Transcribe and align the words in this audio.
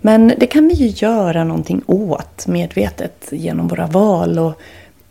Men 0.00 0.32
det 0.38 0.46
kan 0.46 0.68
vi 0.68 0.74
ju 0.74 0.86
göra 0.86 1.44
någonting 1.44 1.82
åt 1.86 2.46
medvetet 2.46 3.28
genom 3.30 3.68
våra 3.68 3.86
val. 3.86 4.38
Och 4.38 4.60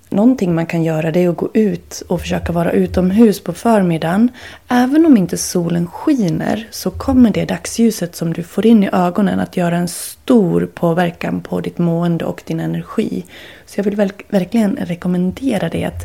någonting 0.09 0.55
man 0.55 0.65
kan 0.65 0.83
göra 0.83 1.11
det 1.11 1.23
är 1.23 1.29
att 1.29 1.37
gå 1.37 1.49
ut 1.53 2.03
och 2.07 2.21
försöka 2.21 2.51
vara 2.51 2.71
utomhus 2.71 3.43
på 3.43 3.53
förmiddagen. 3.53 4.31
Även 4.67 5.05
om 5.05 5.17
inte 5.17 5.37
solen 5.37 5.87
skiner 5.87 6.67
så 6.71 6.91
kommer 6.91 7.31
det 7.31 7.45
dagsljuset 7.45 8.15
som 8.15 8.33
du 8.33 8.43
får 8.43 8.65
in 8.65 8.83
i 8.83 8.89
ögonen 8.93 9.39
att 9.39 9.57
göra 9.57 9.77
en 9.77 9.87
stor 9.87 10.69
påverkan 10.73 11.41
på 11.41 11.59
ditt 11.59 11.77
mående 11.77 12.25
och 12.25 12.43
din 12.45 12.59
energi. 12.59 13.25
Så 13.65 13.79
jag 13.79 13.83
vill 13.83 13.95
verkligen 14.29 14.75
rekommendera 14.75 15.69
dig 15.69 15.83
att 15.85 16.03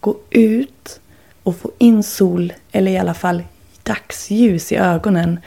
gå 0.00 0.16
ut 0.30 1.00
och 1.42 1.56
få 1.56 1.70
in 1.78 2.02
sol, 2.02 2.52
eller 2.72 2.92
i 2.92 2.98
alla 2.98 3.14
fall 3.14 3.42
dagsljus 3.82 4.72
i 4.72 4.76
ögonen. 4.76 5.40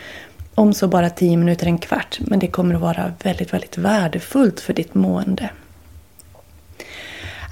Om 0.55 0.73
så 0.73 0.87
bara 0.87 1.09
10 1.09 1.37
minuter, 1.37 1.65
en 1.65 1.77
kvart. 1.77 2.19
Men 2.19 2.39
det 2.39 2.47
kommer 2.47 2.75
att 2.75 2.81
vara 2.81 3.13
väldigt, 3.23 3.53
väldigt 3.53 3.77
värdefullt 3.77 4.59
för 4.59 4.73
ditt 4.73 4.95
mående. 4.95 5.49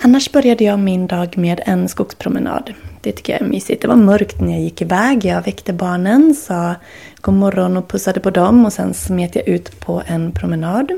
Annars 0.01 0.31
började 0.31 0.63
jag 0.63 0.79
min 0.79 1.07
dag 1.07 1.37
med 1.37 1.61
en 1.65 1.87
skogspromenad. 1.87 2.73
Det 3.01 3.11
tycker 3.11 3.33
jag 3.33 3.41
är 3.41 3.45
mysigt. 3.45 3.81
Det 3.81 3.87
var 3.87 3.95
mörkt 3.95 4.41
när 4.41 4.51
jag 4.51 4.61
gick 4.61 4.81
iväg. 4.81 5.25
Jag 5.25 5.41
väckte 5.41 5.73
barnen, 5.73 6.35
sa 6.35 6.75
god 7.21 7.33
morgon 7.33 7.77
och 7.77 7.87
pussade 7.87 8.19
på 8.19 8.29
dem 8.29 8.65
och 8.65 8.73
sen 8.73 8.93
smet 8.93 9.35
jag 9.35 9.47
ut 9.47 9.79
på 9.79 10.03
en 10.07 10.31
promenad. 10.31 10.91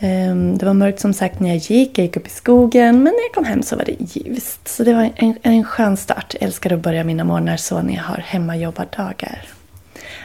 Ehm, 0.00 0.58
det 0.58 0.66
var 0.66 0.74
mörkt 0.74 1.00
som 1.00 1.12
sagt 1.12 1.40
när 1.40 1.48
jag 1.48 1.56
gick, 1.56 1.98
jag 1.98 2.06
gick 2.06 2.16
upp 2.16 2.26
i 2.26 2.30
skogen 2.30 2.94
men 2.94 3.04
när 3.04 3.22
jag 3.22 3.34
kom 3.34 3.44
hem 3.44 3.62
så 3.62 3.76
var 3.76 3.84
det 3.84 3.96
ljust. 3.98 4.68
Så 4.68 4.84
det 4.84 4.94
var 4.94 5.10
en, 5.16 5.34
en 5.42 5.64
skön 5.64 5.96
start. 5.96 6.34
Jag 6.34 6.42
älskar 6.42 6.72
att 6.72 6.80
börja 6.80 7.04
mina 7.04 7.24
morgnar 7.24 7.56
så 7.56 7.82
när 7.82 7.94
jag 7.94 8.02
har 8.02 8.18
hemmajobbardagar. 8.18 9.48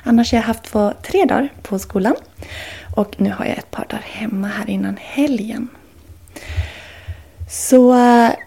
Annars 0.03 0.31
har 0.31 0.37
jag 0.37 0.43
haft 0.43 0.63
två, 0.63 0.93
tre 1.03 1.25
dagar 1.25 1.49
på 1.61 1.79
skolan 1.79 2.15
och 2.95 3.15
nu 3.17 3.29
har 3.29 3.45
jag 3.45 3.57
ett 3.57 3.71
par 3.71 3.85
dagar 3.89 4.03
hemma 4.05 4.47
här 4.47 4.69
innan 4.69 4.97
helgen. 4.99 5.67
Så 7.51 7.95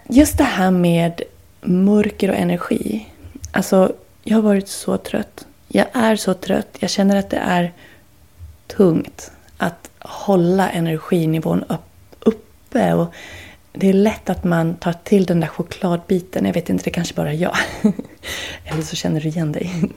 just 0.09 0.37
det 0.37 0.43
här 0.43 0.71
med 0.71 1.21
mörker 1.61 2.29
och 2.29 2.35
energi. 2.35 3.07
Alltså, 3.51 3.93
jag 4.23 4.37
har 4.37 4.41
varit 4.41 4.67
så 4.67 4.97
trött. 4.97 5.45
Jag 5.67 5.85
är 5.93 6.15
så 6.15 6.33
trött. 6.33 6.77
Jag 6.79 6.89
känner 6.89 7.15
att 7.15 7.29
det 7.29 7.37
är 7.37 7.73
tungt 8.67 9.31
att 9.57 9.89
hålla 9.99 10.69
energinivån 10.69 11.63
uppe. 12.19 12.93
Och 12.93 13.13
det 13.71 13.89
är 13.89 13.93
lätt 13.93 14.29
att 14.29 14.43
man 14.43 14.75
tar 14.75 14.93
till 14.93 15.25
den 15.25 15.39
där 15.39 15.47
chokladbiten. 15.47 16.45
Jag 16.45 16.53
vet 16.53 16.69
inte, 16.69 16.83
det 16.83 16.89
kanske 16.89 17.15
bara 17.15 17.29
är 17.29 17.37
jag. 17.37 17.57
Eller 18.65 18.81
så 18.81 18.95
känner 18.95 19.21
du 19.21 19.27
igen 19.27 19.51
dig. 19.51 19.71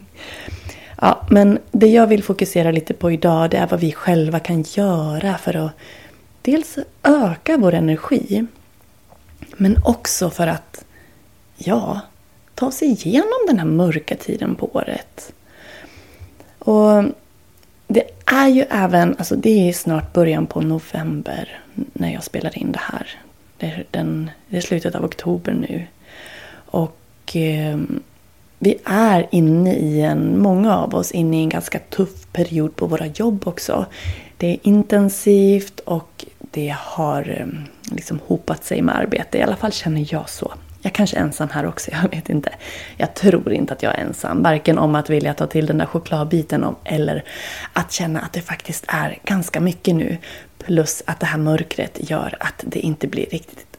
Ja, 1.00 1.26
men 1.30 1.58
det 1.70 1.86
jag 1.86 2.06
vill 2.06 2.22
fokusera 2.22 2.70
lite 2.70 2.94
på 2.94 3.10
idag 3.10 3.50
det 3.50 3.56
är 3.56 3.66
vad 3.66 3.80
vi 3.80 3.92
själva 3.92 4.40
kan 4.40 4.62
göra 4.62 5.38
för 5.38 5.56
att 5.56 5.72
dels 6.42 6.78
öka 7.02 7.56
vår 7.56 7.74
energi 7.74 8.46
men 9.58 9.78
också 9.84 10.30
för 10.30 10.46
att, 10.46 10.84
ja, 11.56 12.00
ta 12.54 12.70
sig 12.70 12.88
igenom 12.88 13.46
den 13.46 13.58
här 13.58 13.66
mörka 13.66 14.16
tiden 14.16 14.54
på 14.54 14.76
året. 14.76 15.32
Och 16.58 17.04
det 17.86 18.04
är 18.24 18.48
ju 18.48 18.64
även, 18.70 19.16
alltså 19.18 19.36
det 19.36 19.68
är 19.68 19.72
snart 19.72 20.12
början 20.12 20.46
på 20.46 20.60
november 20.60 21.60
när 21.74 22.12
jag 22.12 22.24
spelar 22.24 22.58
in 22.58 22.72
det 22.72 22.80
här. 22.82 23.08
Det 23.56 23.66
är, 23.66 23.84
den, 23.90 24.30
det 24.48 24.56
är 24.56 24.60
slutet 24.60 24.94
av 24.94 25.04
oktober 25.04 25.52
nu. 25.52 25.86
Och 26.66 27.36
eh, 27.36 27.78
vi 28.58 28.78
är 28.84 29.26
inne 29.30 29.74
i 29.74 30.00
en, 30.00 30.38
många 30.42 30.76
av 30.76 30.94
oss, 30.94 31.12
inne 31.12 31.38
i 31.38 31.42
en 31.42 31.48
ganska 31.48 31.78
tuff 31.78 32.26
period 32.32 32.76
på 32.76 32.86
våra 32.86 33.06
jobb 33.06 33.48
också. 33.48 33.86
Det 34.36 34.46
är 34.46 34.58
intensivt 34.62 35.80
och 35.80 36.24
det 36.38 36.76
har 36.78 37.30
eh, 37.40 37.46
liksom 37.90 38.20
hopat 38.26 38.64
sig 38.64 38.82
med 38.82 38.96
arbete. 38.96 39.38
I 39.38 39.42
alla 39.42 39.56
fall 39.56 39.72
känner 39.72 40.06
jag 40.12 40.28
så. 40.28 40.54
Jag 40.82 40.92
kanske 40.92 41.16
är 41.16 41.20
ensam 41.20 41.48
här 41.52 41.66
också, 41.66 41.90
jag 42.02 42.10
vet 42.10 42.28
inte. 42.28 42.52
Jag 42.96 43.14
tror 43.14 43.52
inte 43.52 43.72
att 43.72 43.82
jag 43.82 43.94
är 43.94 43.98
ensam. 43.98 44.42
Varken 44.42 44.78
om 44.78 44.94
att 44.94 45.10
vilja 45.10 45.34
ta 45.34 45.46
till 45.46 45.66
den 45.66 45.78
där 45.78 45.86
chokladbiten 45.86 46.64
om, 46.64 46.76
eller 46.84 47.24
att 47.72 47.92
känna 47.92 48.20
att 48.20 48.32
det 48.32 48.40
faktiskt 48.40 48.84
är 48.88 49.18
ganska 49.24 49.60
mycket 49.60 49.94
nu. 49.94 50.16
Plus 50.58 51.02
att 51.06 51.20
det 51.20 51.26
här 51.26 51.38
mörkret 51.38 52.10
gör 52.10 52.36
att 52.40 52.64
det 52.66 52.80
inte 52.80 53.06
blir 53.06 53.26
riktigt... 53.26 53.76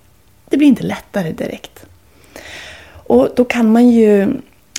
Det 0.50 0.58
blir 0.58 0.68
inte 0.68 0.84
lättare 0.84 1.32
direkt. 1.32 1.86
Och 2.92 3.30
då 3.36 3.46
kan 3.46 3.72
man 3.72 3.90
ju 3.90 4.28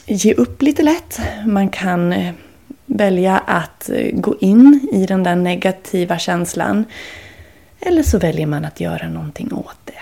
ge 0.06 0.34
upp 0.34 0.62
lite 0.62 0.82
lätt. 0.82 1.20
Man 1.46 1.68
kan 1.68 2.12
eh, 2.12 2.34
välja 2.86 3.38
att 3.38 3.90
eh, 3.90 4.10
gå 4.12 4.36
in 4.40 4.88
i 4.92 5.06
den 5.06 5.22
där 5.22 5.36
negativa 5.36 6.18
känslan. 6.18 6.84
Eller 7.80 8.02
så 8.02 8.18
väljer 8.18 8.46
man 8.46 8.64
att 8.64 8.80
göra 8.80 9.08
någonting 9.08 9.52
åt 9.52 9.78
det. 9.84 10.00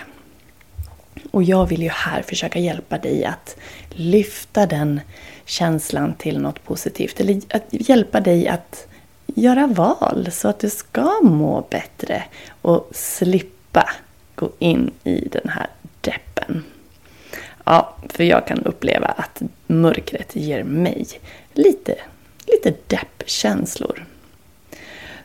Och 1.31 1.43
jag 1.43 1.67
vill 1.67 1.83
ju 1.83 1.89
här 1.89 2.23
försöka 2.23 2.59
hjälpa 2.59 2.99
dig 2.99 3.25
att 3.25 3.57
lyfta 3.91 4.67
den 4.67 5.01
känslan 5.45 6.15
till 6.15 6.41
något 6.41 6.65
positivt. 6.65 7.21
Eller 7.21 7.41
att 7.51 7.67
hjälpa 7.71 8.21
dig 8.21 8.49
att 8.49 8.87
göra 9.27 9.67
val 9.67 10.29
så 10.33 10.49
att 10.49 10.61
du 10.61 10.71
ska 10.71 11.21
må 11.23 11.67
bättre 11.71 12.25
och 12.63 12.91
slippa 12.93 13.91
gå 14.35 14.51
in 14.59 14.91
i 15.05 15.29
den 15.33 15.49
här 15.49 15.67
deppen. 16.01 16.65
Ja, 17.65 17.97
för 18.09 18.25
jag 18.25 18.47
kan 18.47 18.63
uppleva 18.63 19.07
att 19.07 19.43
mörkret 19.67 20.37
ger 20.37 20.65
mig 20.65 21.07
lite, 21.55 21.95
lite 22.47 22.75
deppkänslor. 22.87 24.05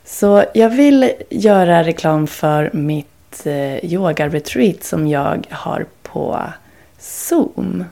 Så 0.06 0.46
jag 0.54 0.70
vill 0.70 1.12
göra 1.30 1.84
reklam 1.84 2.28
för 2.28 2.70
mitt 2.74 3.08
yogaretreat 3.46 3.84
yoga-retreat 3.84 4.84
som 4.84 5.08
jag 5.08 5.48
har 5.50 5.86
på 6.04 6.42
Zoom. 7.00 7.86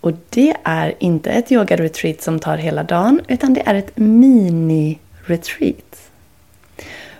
Och 0.00 0.12
det 0.30 0.56
är 0.64 0.94
inte 0.98 1.30
ett 1.30 1.52
yoga-retreat 1.52 2.22
som 2.22 2.40
tar 2.40 2.56
hela 2.56 2.82
dagen, 2.82 3.20
utan 3.28 3.54
det 3.54 3.62
är 3.66 3.74
ett 3.74 3.96
mini-retreat. 3.96 6.10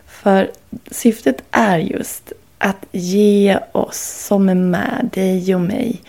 För 0.07 0.51
syftet 0.91 1.43
är 1.51 1.79
just 1.79 2.33
att 2.59 2.87
ge 2.93 3.59
oss 3.73 4.27
som 4.29 4.49
är 4.49 4.55
med, 4.55 5.11
dig 5.13 5.55
och 5.55 5.61
mig, 5.61 6.01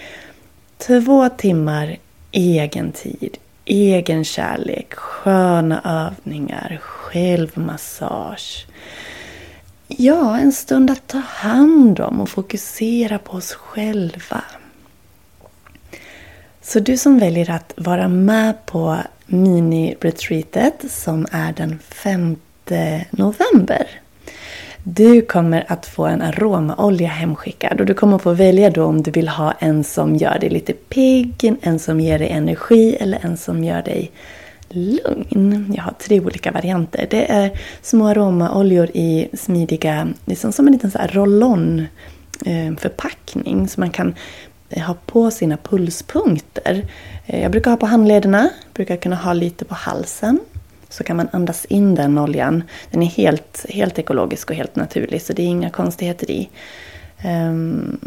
två 0.77 1.29
timmar 1.29 1.97
egen 2.31 2.91
tid, 2.91 3.37
egen 3.65 4.23
kärlek, 4.23 4.93
sköna 4.93 5.81
övningar, 5.83 6.77
självmassage. 6.81 8.67
Ja, 9.87 10.37
en 10.37 10.51
stund 10.51 10.91
att 10.91 11.07
ta 11.07 11.17
hand 11.17 11.99
om 11.99 12.21
och 12.21 12.29
fokusera 12.29 13.19
på 13.19 13.33
oss 13.33 13.53
själva. 13.53 14.43
Så 16.61 16.79
du 16.79 16.97
som 16.97 17.19
väljer 17.19 17.51
att 17.51 17.73
vara 17.77 18.07
med 18.07 18.65
på 18.65 18.97
mini-retreatet 19.25 20.91
som 20.91 21.27
är 21.31 21.53
den 21.53 21.79
5 21.79 22.35
november. 23.09 23.87
Du 24.87 25.21
kommer 25.21 25.65
att 25.67 25.85
få 25.85 26.05
en 26.05 26.21
aromaolja 26.21 27.07
hemskickad 27.07 27.79
och 27.79 27.85
du 27.85 27.93
kommer 27.93 28.15
att 28.15 28.21
få 28.21 28.33
välja 28.33 28.69
då 28.69 28.85
om 28.85 29.01
du 29.01 29.11
vill 29.11 29.27
ha 29.27 29.51
en 29.51 29.83
som 29.83 30.15
gör 30.15 30.39
dig 30.39 30.49
lite 30.49 30.73
pigg, 30.73 31.57
en 31.61 31.79
som 31.79 31.99
ger 31.99 32.19
dig 32.19 32.29
energi 32.29 32.95
eller 32.99 33.25
en 33.25 33.37
som 33.37 33.63
gör 33.63 33.81
dig 33.81 34.11
lugn. 34.69 35.73
Jag 35.75 35.83
har 35.83 35.93
tre 35.99 36.19
olika 36.19 36.51
varianter. 36.51 37.07
Det 37.09 37.31
är 37.31 37.59
små 37.81 38.07
aromaoljor 38.07 38.89
i 38.93 39.29
smidiga, 39.33 40.07
liksom 40.25 40.51
som 40.51 40.67
en 40.67 40.73
liten 40.73 40.91
roll-on 40.91 41.87
eh, 42.45 42.75
förpackning 42.77 43.67
som 43.67 43.81
man 43.81 43.91
kan 43.91 44.15
eh, 44.69 44.83
ha 44.83 44.95
på 45.05 45.31
sina 45.31 45.57
pulspunkter. 45.57 46.87
Eh, 47.25 47.41
jag 47.41 47.51
brukar 47.51 47.71
ha 47.71 47.77
på 47.77 47.85
handlederna, 47.85 48.49
brukar 48.73 48.97
kunna 48.97 49.15
ha 49.15 49.33
lite 49.33 49.65
på 49.65 49.75
halsen. 49.75 50.39
Så 50.95 51.03
kan 51.03 51.17
man 51.17 51.29
andas 51.31 51.65
in 51.65 51.95
den 51.95 52.17
oljan. 52.17 52.63
Den 52.91 53.03
är 53.03 53.07
helt, 53.07 53.65
helt 53.69 53.99
ekologisk 53.99 54.49
och 54.49 54.55
helt 54.55 54.75
naturlig 54.75 55.21
så 55.21 55.33
det 55.33 55.41
är 55.41 55.47
inga 55.47 55.69
konstigheter 55.69 56.31
i. 56.31 56.49
Um, 57.25 57.99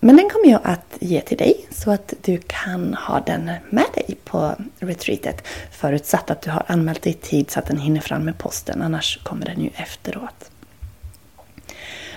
men 0.00 0.16
den 0.16 0.30
kommer 0.30 0.50
jag 0.50 0.60
att 0.64 0.96
ge 1.00 1.20
till 1.20 1.36
dig 1.36 1.66
så 1.70 1.90
att 1.90 2.14
du 2.22 2.40
kan 2.46 2.94
ha 2.94 3.20
den 3.20 3.44
med 3.70 3.86
dig 3.94 4.16
på 4.24 4.54
retreatet. 4.78 5.46
Förutsatt 5.70 6.30
att 6.30 6.42
du 6.42 6.50
har 6.50 6.62
anmält 6.66 7.02
dig 7.02 7.12
i 7.12 7.16
tid 7.16 7.50
så 7.50 7.58
att 7.58 7.66
den 7.66 7.78
hinner 7.78 8.00
fram 8.00 8.24
med 8.24 8.38
posten, 8.38 8.82
annars 8.82 9.18
kommer 9.22 9.46
den 9.46 9.60
ju 9.60 9.70
efteråt. 9.76 10.50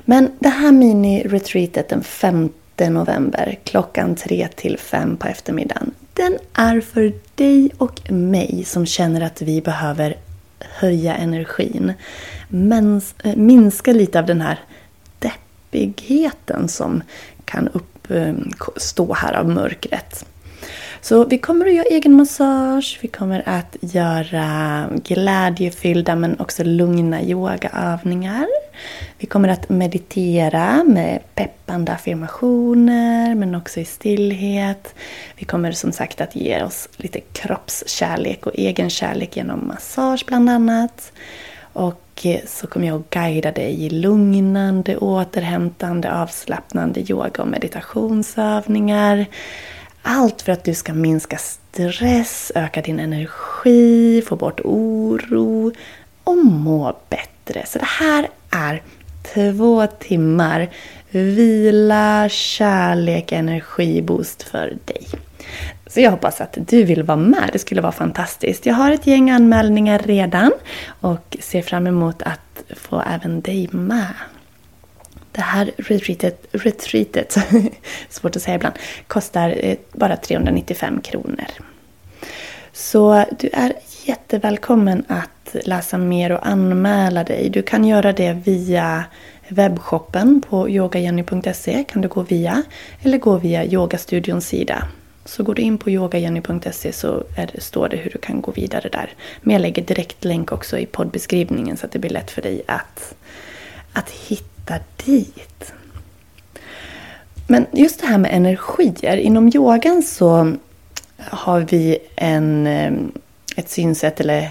Men 0.05 0.31
det 0.39 0.49
här 0.49 0.71
mini-retreatet 0.71 1.89
den 1.89 2.03
5 2.03 2.49
november 2.77 3.59
klockan 3.63 4.15
3 4.15 4.47
till 4.55 4.77
5 4.77 5.17
på 5.17 5.27
eftermiddagen. 5.27 5.91
Den 6.13 6.37
är 6.53 6.81
för 6.81 7.13
dig 7.39 7.71
och 7.77 8.11
mig 8.11 8.63
som 8.65 8.85
känner 8.85 9.21
att 9.21 9.41
vi 9.41 9.61
behöver 9.61 10.15
höja 10.59 11.15
energin. 11.15 11.93
Men, 12.47 13.01
eh, 13.23 13.35
minska 13.35 13.93
lite 13.93 14.19
av 14.19 14.25
den 14.25 14.41
här 14.41 14.59
deppigheten 15.19 16.67
som 16.67 17.01
kan 17.45 17.67
uppstå 17.67 19.11
eh, 19.11 19.15
här 19.15 19.33
av 19.33 19.49
mörkret. 19.49 20.25
Så 21.01 21.25
vi 21.25 21.37
kommer 21.37 21.65
att 21.65 21.73
göra 21.73 21.85
egen 21.85 22.13
massage, 22.13 22.99
vi 23.01 23.07
kommer 23.07 23.43
att 23.45 23.77
göra 23.81 24.85
glädjefyllda 25.03 26.15
men 26.15 26.39
också 26.39 26.63
lugna 26.63 27.21
yogaövningar. 27.21 28.47
Vi 29.17 29.27
kommer 29.27 29.49
att 29.49 29.69
meditera 29.69 30.83
med 30.83 31.19
peppande 31.35 31.91
affirmationer 31.91 33.35
men 33.35 33.55
också 33.55 33.79
i 33.79 33.85
stillhet. 33.85 34.95
Vi 35.35 35.45
kommer 35.45 35.71
som 35.71 35.91
sagt 35.91 36.21
att 36.21 36.35
ge 36.35 36.63
oss 36.63 36.89
lite 36.97 37.19
kroppskärlek 37.19 38.45
och 38.45 38.53
egen 38.55 38.89
kärlek 38.89 39.37
genom 39.37 39.67
massage 39.67 40.23
bland 40.27 40.49
annat. 40.49 41.11
Och 41.73 42.25
eh, 42.25 42.39
så 42.47 42.67
kommer 42.67 42.87
jag 42.87 42.99
att 42.99 43.09
guida 43.09 43.51
dig 43.51 43.85
i 43.85 43.89
lugnande, 43.89 44.97
återhämtande, 44.97 46.13
avslappnande 46.13 47.11
yoga 47.11 47.41
och 47.41 47.47
meditationsövningar. 47.47 49.25
Allt 50.01 50.41
för 50.41 50.51
att 50.51 50.63
du 50.63 50.73
ska 50.73 50.93
minska 50.93 51.37
stress, 51.37 52.51
öka 52.55 52.81
din 52.81 52.99
energi, 52.99 54.21
få 54.27 54.35
bort 54.35 54.59
oro 54.63 55.71
och 56.23 56.37
må 56.37 56.97
bättre. 57.09 57.65
Så 57.65 57.79
det 57.79 57.85
här 57.85 58.27
är 58.49 58.81
två 59.33 59.87
timmar 59.87 60.69
vila, 61.09 62.29
kärlek, 62.29 63.31
energiboost 63.31 64.43
för 64.43 64.77
dig. 64.85 65.07
Så 65.87 65.99
jag 65.99 66.11
hoppas 66.11 66.41
att 66.41 66.57
du 66.57 66.83
vill 66.83 67.03
vara 67.03 67.17
med. 67.17 67.49
Det 67.53 67.59
skulle 67.59 67.81
vara 67.81 67.91
fantastiskt. 67.91 68.65
Jag 68.65 68.73
har 68.73 68.91
ett 68.91 69.07
gäng 69.07 69.29
anmälningar 69.29 69.99
redan 69.99 70.51
och 71.01 71.37
ser 71.39 71.61
fram 71.61 71.87
emot 71.87 72.21
att 72.21 72.63
få 72.75 73.01
även 73.01 73.41
dig 73.41 73.69
med. 73.71 74.13
Det 75.31 75.41
här 75.41 75.71
retreatet, 75.77 76.45
retreatet 76.51 77.37
svårt 78.09 78.35
att 78.35 78.41
säga 78.41 78.55
ibland, 78.55 78.75
kostar 79.07 79.55
eh, 79.59 79.77
bara 79.91 80.17
395 80.17 81.01
kronor. 81.01 81.47
Så 82.73 83.25
du 83.39 83.49
är 83.53 83.73
jättevälkommen 84.09 85.03
att 85.07 85.55
läsa 85.65 85.97
mer 85.97 86.31
och 86.31 86.47
anmäla 86.47 87.23
dig. 87.23 87.49
Du 87.49 87.61
kan 87.61 87.85
göra 87.85 88.13
det 88.13 88.33
via 88.33 89.03
webbshoppen 89.47 90.41
på 90.49 90.69
yogajenny.se 90.69 91.83
kan 91.83 92.01
du 92.01 92.07
gå 92.07 92.21
via 92.21 92.63
eller 93.01 93.17
gå 93.17 93.37
via 93.37 93.65
yogastudions 93.65 94.47
sida. 94.47 94.87
Så 95.25 95.43
går 95.43 95.55
du 95.55 95.61
in 95.61 95.77
på 95.77 95.89
yogajenny.se 95.89 96.91
så 96.91 97.23
det, 97.35 97.61
står 97.61 97.89
det 97.89 97.97
hur 97.97 98.11
du 98.11 98.17
kan 98.17 98.41
gå 98.41 98.51
vidare 98.51 98.89
där. 98.89 99.13
Men 99.41 99.53
jag 99.53 99.61
lägger 99.61 99.83
direkt 99.83 100.25
länk 100.25 100.51
också 100.51 100.77
i 100.77 100.85
poddbeskrivningen 100.85 101.77
så 101.77 101.85
att 101.85 101.91
det 101.91 101.99
blir 101.99 102.11
lätt 102.11 102.31
för 102.31 102.41
dig 102.41 102.61
att, 102.67 103.15
att 103.93 104.09
hitta 104.09 104.73
dit. 105.05 105.73
Men 107.47 107.65
just 107.71 108.01
det 108.01 108.07
här 108.07 108.17
med 108.17 108.33
energier. 108.33 109.17
Inom 109.17 109.51
yogan 109.55 110.03
så 110.03 110.53
har 111.17 111.59
vi 111.61 111.97
en, 112.15 112.67
eh, 112.67 112.91
ett 113.59 113.69
synsätt, 113.69 114.19
eller 114.19 114.49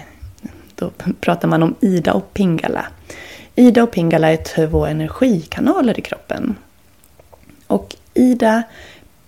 då 0.75 0.91
pratar 1.19 1.47
man 1.47 1.63
om 1.63 1.75
Ida 1.79 2.13
och 2.13 2.33
Pingala. 2.33 2.85
Ida 3.55 3.83
och 3.83 3.91
Pingala 3.91 4.31
är 4.31 4.37
två 4.37 4.85
energikanaler 4.85 5.99
i 5.99 6.01
kroppen. 6.01 6.55
Och 7.67 7.95
Ida 8.13 8.63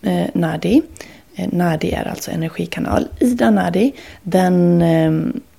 eh, 0.01 0.27
Nadi, 0.33 0.81
eh, 1.35 1.49
Nadi 1.51 1.91
är 1.91 2.07
alltså 2.07 2.31
energikanal. 2.31 3.07
Ida 3.19 3.51
Nadi, 3.51 3.93
den 4.23 4.81
eh, 4.81 5.11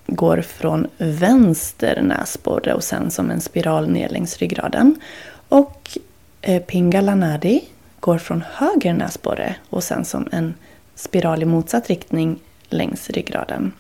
går 0.06 0.40
från 0.40 0.86
vänster 0.98 2.02
näsborre 2.02 2.74
och 2.74 2.84
sen 2.84 3.10
som 3.10 3.30
en 3.30 3.40
spiral 3.40 3.90
ner 3.90 4.08
längs 4.08 4.38
ryggraden. 4.38 5.00
Och 5.48 5.98
eh, 6.40 6.62
Pingala 6.62 7.14
Nadi 7.14 7.64
går 8.00 8.18
från 8.18 8.44
höger 8.52 8.94
näsborre 8.94 9.54
och 9.70 9.84
sen 9.84 10.04
som 10.04 10.28
en 10.32 10.54
spiral 10.94 11.42
i 11.42 11.44
motsatt 11.44 11.88
riktning 11.88 12.40
längs 12.72 13.10
ryggraden. 13.10 13.72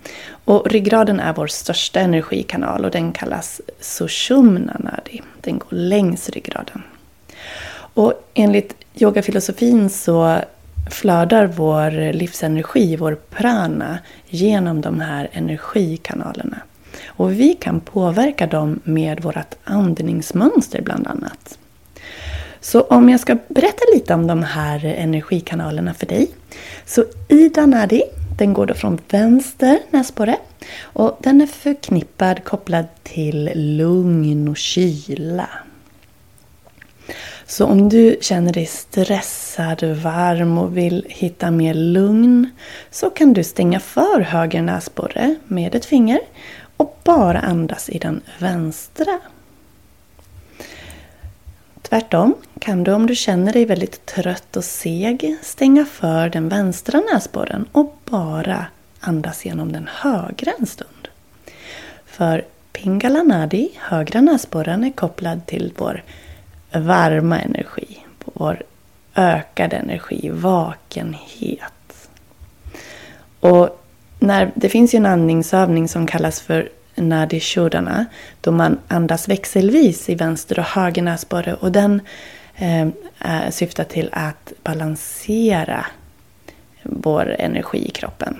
Och 0.44 0.70
ryggraden 0.70 1.20
är 1.20 1.32
vår 1.32 1.46
största 1.46 2.00
energikanal 2.00 2.84
och 2.84 2.90
den 2.90 3.12
kallas 3.12 3.60
Sushumna 3.80 4.76
Nadi. 4.78 5.22
Den 5.40 5.58
går 5.58 5.68
längs 5.70 6.28
ryggraden. 6.28 6.82
Och 7.94 8.12
enligt 8.34 8.74
yogafilosofin 8.94 9.90
så 9.90 10.38
flödar 10.90 11.46
vår 11.46 12.12
livsenergi, 12.12 12.96
vår 12.96 13.14
prana, 13.30 13.98
genom 14.26 14.80
de 14.80 15.00
här 15.00 15.28
energikanalerna. 15.32 16.58
Och 17.06 17.32
vi 17.32 17.54
kan 17.54 17.80
påverka 17.80 18.46
dem 18.46 18.80
med 18.84 19.22
vårt 19.22 19.54
andningsmönster 19.64 20.82
bland 20.82 21.06
annat. 21.06 21.58
Så 22.60 22.80
om 22.80 23.08
jag 23.08 23.20
ska 23.20 23.36
berätta 23.48 23.84
lite 23.94 24.14
om 24.14 24.26
de 24.26 24.42
här 24.42 24.84
energikanalerna 24.84 25.94
för 25.94 26.06
dig. 26.06 26.30
Så 26.86 27.04
Ida 27.28 27.66
Nadi, 27.66 28.02
den 28.38 28.52
går 28.52 28.66
då 28.66 28.74
från 28.74 28.98
vänster 29.10 29.78
näsborre. 29.90 30.36
Och 30.82 31.18
den 31.20 31.40
är 31.40 31.46
förknippad, 31.46 32.44
kopplad 32.44 32.86
till 33.02 33.50
lugn 33.54 34.48
och 34.48 34.56
kyla. 34.56 35.48
Så 37.46 37.66
om 37.66 37.88
du 37.88 38.16
känner 38.20 38.52
dig 38.52 38.66
stressad, 38.66 39.82
varm 39.82 40.58
och 40.58 40.76
vill 40.76 41.06
hitta 41.08 41.50
mer 41.50 41.74
lugn 41.74 42.50
så 42.90 43.10
kan 43.10 43.32
du 43.32 43.44
stänga 43.44 43.80
för 43.80 44.20
höger 44.20 44.62
näsborre 44.62 45.34
med 45.44 45.74
ett 45.74 45.84
finger 45.84 46.20
och 46.76 46.98
bara 47.04 47.40
andas 47.40 47.88
i 47.88 47.98
den 47.98 48.20
vänstra 48.38 49.18
Tvärtom 51.92 52.34
kan 52.58 52.84
du 52.84 52.92
om 52.92 53.06
du 53.06 53.14
känner 53.14 53.52
dig 53.52 53.64
väldigt 53.64 54.06
trött 54.06 54.56
och 54.56 54.64
seg 54.64 55.36
stänga 55.42 55.84
för 55.84 56.28
den 56.28 56.48
vänstra 56.48 57.00
näsborren 57.12 57.68
och 57.72 57.96
bara 58.04 58.66
andas 59.00 59.44
genom 59.44 59.72
den 59.72 59.88
högra 59.92 60.52
en 60.58 60.66
stund. 60.66 61.08
För 62.06 62.44
Pingala 62.72 63.22
Nadi, 63.22 63.70
högra 63.78 64.20
näsborren, 64.20 64.84
är 64.84 64.90
kopplad 64.90 65.46
till 65.46 65.72
vår 65.76 66.04
varma 66.72 67.40
energi, 67.40 67.98
vår 68.24 68.62
ökade 69.14 69.76
energi, 69.76 70.30
vakenhet. 70.32 72.08
Och 73.40 73.84
när, 74.18 74.52
det 74.54 74.68
finns 74.68 74.94
ju 74.94 74.96
en 74.96 75.06
andningsövning 75.06 75.88
som 75.88 76.06
kallas 76.06 76.40
för 76.40 76.68
Nadi 76.94 77.40
Shodana, 77.40 78.06
då 78.40 78.52
man 78.52 78.78
andas 78.88 79.28
växelvis 79.28 80.08
i 80.08 80.14
vänster 80.14 80.58
och 80.58 80.64
höger 80.64 81.02
näsborre 81.02 81.54
och 81.54 81.72
den 81.72 82.00
eh, 82.54 82.88
syftar 83.50 83.84
till 83.84 84.08
att 84.12 84.52
balansera 84.62 85.86
vår 86.82 87.36
energi 87.38 87.86
i 87.88 87.90
kroppen. 87.90 88.36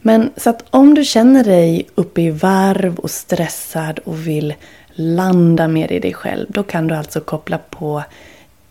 Men 0.00 0.30
så 0.36 0.50
att 0.50 0.64
om 0.70 0.94
du 0.94 1.04
känner 1.04 1.44
dig 1.44 1.88
uppe 1.94 2.22
i 2.22 2.30
varv 2.30 2.98
och 2.98 3.10
stressad 3.10 3.98
och 3.98 4.26
vill 4.26 4.54
landa 4.92 5.68
mer 5.68 5.92
i 5.92 6.00
dig 6.00 6.14
själv, 6.14 6.46
då 6.48 6.62
kan 6.62 6.86
du 6.86 6.94
alltså 6.94 7.20
koppla 7.20 7.58
på 7.58 8.04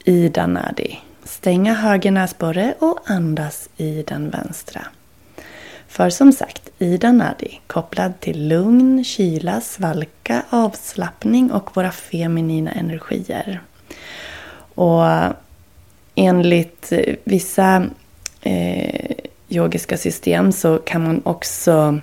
Ida 0.04 0.48
Nadi. 0.48 1.00
Stänga 1.24 1.74
höger 1.74 2.12
näsborre 2.12 2.74
och 2.80 3.00
andas 3.06 3.70
i 3.78 4.04
den 4.08 4.30
vänstra. 4.30 4.82
För 5.94 6.10
som 6.10 6.32
sagt, 6.32 6.70
Ida 6.80 7.12
Nadi 7.12 7.60
kopplad 7.68 8.20
till 8.20 8.48
lugn, 8.48 9.04
kyla, 9.04 9.62
svalka, 9.62 10.44
avslappning 10.50 11.52
och 11.52 11.76
våra 11.76 11.92
feminina 11.92 12.72
energier. 12.72 13.62
Och 14.76 15.04
enligt 16.16 16.94
vissa 17.24 17.86
eh, 18.42 19.12
yogiska 19.50 19.98
system 19.98 20.52
så 20.52 20.78
kan 20.78 21.04
man 21.04 21.22
också 21.26 22.00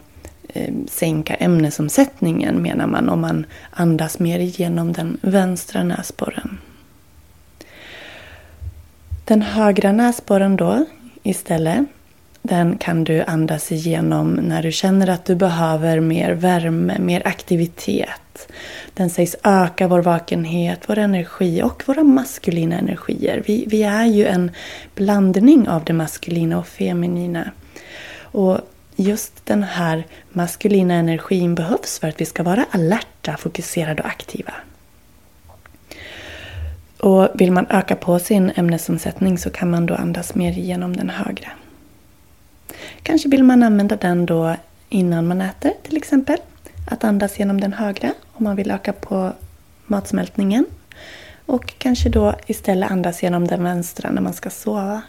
eh, 0.48 0.74
sänka 0.88 1.34
ämnesomsättningen 1.34 2.62
menar 2.62 2.86
man 2.86 3.08
om 3.08 3.20
man 3.20 3.46
andas 3.70 4.18
mer 4.18 4.38
genom 4.38 4.92
den 4.92 5.18
vänstra 5.22 5.84
näsborren. 5.84 6.58
Den 9.24 9.42
högra 9.42 9.92
näsborren 9.92 10.56
då 10.56 10.84
istället 11.22 11.86
den 12.42 12.76
kan 12.78 13.04
du 13.04 13.22
andas 13.22 13.72
igenom 13.72 14.32
när 14.32 14.62
du 14.62 14.72
känner 14.72 15.10
att 15.10 15.24
du 15.24 15.34
behöver 15.34 16.00
mer 16.00 16.32
värme, 16.32 16.98
mer 16.98 17.26
aktivitet. 17.26 18.48
Den 18.94 19.10
sägs 19.10 19.36
öka 19.42 19.88
vår 19.88 20.02
vakenhet, 20.02 20.80
vår 20.86 20.98
energi 20.98 21.62
och 21.62 21.82
våra 21.86 22.02
maskulina 22.02 22.78
energier. 22.78 23.42
Vi, 23.46 23.64
vi 23.68 23.82
är 23.82 24.04
ju 24.04 24.26
en 24.26 24.50
blandning 24.94 25.68
av 25.68 25.84
det 25.84 25.92
maskulina 25.92 26.58
och 26.58 26.66
feminina. 26.66 27.50
Och 28.22 28.58
just 28.96 29.46
den 29.46 29.62
här 29.62 30.06
maskulina 30.30 30.94
energin 30.94 31.54
behövs 31.54 31.98
för 31.98 32.08
att 32.08 32.20
vi 32.20 32.24
ska 32.24 32.42
vara 32.42 32.64
alerta, 32.70 33.36
fokuserade 33.36 34.02
och 34.02 34.08
aktiva. 34.08 34.52
Och 36.98 37.28
vill 37.34 37.52
man 37.52 37.66
öka 37.70 37.96
på 37.96 38.18
sin 38.18 38.52
ämnesomsättning 38.54 39.38
så 39.38 39.50
kan 39.50 39.70
man 39.70 39.86
då 39.86 39.94
andas 39.94 40.34
mer 40.34 40.52
genom 40.52 40.96
den 40.96 41.10
högra. 41.10 41.48
Kanske 43.02 43.28
vill 43.28 43.44
man 43.44 43.62
använda 43.62 43.96
den 43.96 44.26
då 44.26 44.56
innan 44.88 45.28
man 45.28 45.40
äter 45.40 45.72
till 45.82 45.96
exempel. 45.96 46.38
Att 46.90 47.04
andas 47.04 47.38
genom 47.38 47.60
den 47.60 47.72
högra 47.72 48.14
om 48.32 48.44
man 48.44 48.56
vill 48.56 48.70
öka 48.70 48.92
på 48.92 49.32
matsmältningen. 49.86 50.66
Och 51.46 51.74
kanske 51.78 52.08
då 52.08 52.34
istället 52.46 52.90
andas 52.90 53.22
genom 53.22 53.46
den 53.46 53.64
vänstra 53.64 54.10
när 54.10 54.22
man 54.22 54.32
ska 54.32 54.50
sova. 54.50 55.02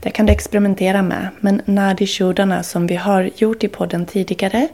Det 0.00 0.10
kan 0.10 0.26
du 0.26 0.32
experimentera 0.32 1.02
med. 1.02 1.28
Men 1.40 1.62
Nadi 1.64 2.06
Shodana 2.06 2.62
som 2.62 2.86
vi 2.86 2.96
har 2.96 3.30
gjort 3.36 3.64
i 3.64 3.68
podden 3.68 4.06
tidigare 4.06 4.68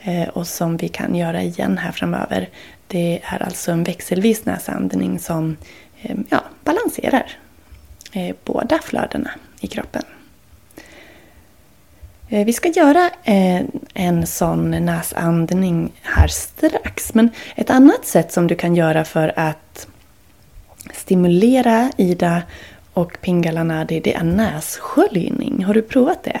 eh, 0.00 0.28
och 0.28 0.46
som 0.46 0.76
vi 0.76 0.88
kan 0.88 1.14
göra 1.14 1.42
igen 1.42 1.78
här 1.78 1.92
framöver. 1.92 2.48
Det 2.86 3.20
är 3.22 3.42
alltså 3.42 3.72
en 3.72 3.84
växelvis 3.84 4.44
näsandning 4.44 5.18
som 5.18 5.56
eh, 6.02 6.16
ja, 6.28 6.44
balanserar 6.64 7.36
eh, 8.12 8.36
båda 8.44 8.78
flödena 8.78 9.30
i 9.60 9.66
kroppen. 9.66 10.02
Eh, 12.34 12.44
vi 12.44 12.52
ska 12.52 12.68
göra 12.68 13.10
eh, 13.24 13.62
en 13.94 14.26
sån 14.26 14.70
näsandning 14.70 15.92
här 16.02 16.28
strax. 16.28 17.14
Men 17.14 17.30
ett 17.56 17.70
annat 17.70 18.06
sätt 18.06 18.32
som 18.32 18.46
du 18.46 18.54
kan 18.54 18.76
göra 18.76 19.04
för 19.04 19.38
att 19.38 19.86
stimulera 20.94 21.90
Ida 21.96 22.42
och 22.92 23.18
Pingalanadi, 23.20 24.00
det 24.00 24.14
är 24.14 24.24
nässköljning. 24.24 25.64
Har 25.64 25.74
du 25.74 25.82
provat 25.82 26.22
det? 26.24 26.40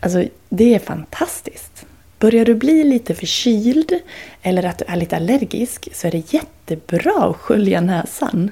Alltså, 0.00 0.24
det 0.48 0.74
är 0.74 0.78
fantastiskt. 0.78 1.86
Börjar 2.18 2.44
du 2.44 2.54
bli 2.54 2.84
lite 2.84 3.14
förkyld 3.14 3.98
eller 4.42 4.62
att 4.62 4.78
du 4.78 4.84
är 4.88 4.96
lite 4.96 5.16
allergisk 5.16 5.88
så 5.92 6.06
är 6.06 6.10
det 6.10 6.32
jättebra 6.32 7.24
att 7.30 7.36
skölja 7.36 7.80
näsan. 7.80 8.50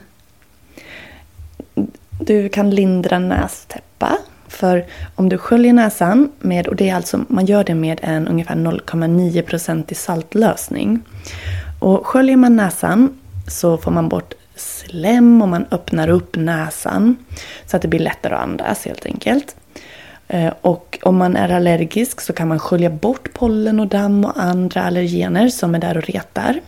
Du 2.20 2.49
kan 2.49 2.70
lindra 2.70 3.18
nästäppa. 3.18 4.18
För 4.50 4.85
om 5.14 5.28
du 5.28 5.38
sköljer 5.38 5.73
näsan 5.73 6.33
med, 6.38 6.69
och 6.69 6.76
det 6.76 6.88
är 6.88 6.95
alltså, 6.95 7.25
man 7.28 7.47
gör 7.47 7.64
det 7.64 7.75
med 7.75 8.00
en 8.02 8.28
ungefär 8.28 8.54
0,9% 8.54 9.85
i 9.92 9.95
saltlösning. 9.95 11.00
Och 11.78 12.07
sköljer 12.07 12.37
man 12.37 12.57
näsan 12.57 13.19
så 13.49 13.76
får 13.76 13.90
man 13.90 14.09
bort 14.09 14.35
slem 14.57 15.42
och 15.42 15.49
man 15.49 15.66
öppnar 15.71 16.09
upp 16.09 16.37
näsan. 16.37 17.16
Så 17.66 17.76
att 17.76 17.83
det 17.83 17.88
blir 17.88 18.00
lättare 18.00 18.35
att 18.35 18.42
andas 18.42 18.85
helt 18.85 19.07
enkelt. 19.07 19.57
Eh, 20.28 20.52
och 20.61 20.99
om 21.02 21.16
man 21.16 21.37
är 21.37 21.49
allergisk 21.49 22.21
så 22.21 22.33
kan 22.33 22.49
man 22.49 22.59
skölja 22.59 22.90
bort 22.90 23.28
pollen 23.35 23.80
och 23.80 23.87
damm 23.87 24.25
och 24.25 24.42
andra 24.42 24.83
allergener 24.83 25.49
som 25.49 25.75
är 25.75 25.78
där 25.78 25.97
och 25.97 26.04
retar. 26.04 26.61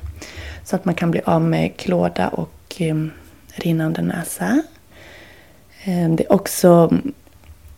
Så 0.64 0.76
att 0.76 0.84
man 0.84 0.94
kan 0.94 1.10
bli 1.10 1.20
av 1.24 1.42
med 1.42 1.76
klåda 1.76 2.28
och 2.28 2.74
eh, 2.78 2.96
rinnande 3.54 4.02
näsa. 4.02 4.62
Eh, 5.84 6.10
det 6.10 6.24
är 6.24 6.32
också 6.32 6.92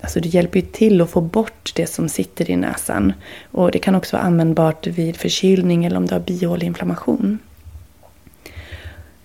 Alltså 0.04 0.20
det 0.20 0.28
hjälper 0.28 0.60
ju 0.60 0.66
till 0.66 1.00
att 1.00 1.10
få 1.10 1.20
bort 1.20 1.72
det 1.74 1.86
som 1.86 2.08
sitter 2.08 2.50
i 2.50 2.56
näsan. 2.56 3.12
Och 3.50 3.70
det 3.70 3.78
kan 3.78 3.94
också 3.94 4.16
vara 4.16 4.26
användbart 4.26 4.86
vid 4.86 5.16
förkylning 5.16 5.84
eller 5.84 5.96
om 5.96 6.06
du 6.06 6.14
har 6.14 6.20
bihåleinflammation. 6.20 7.38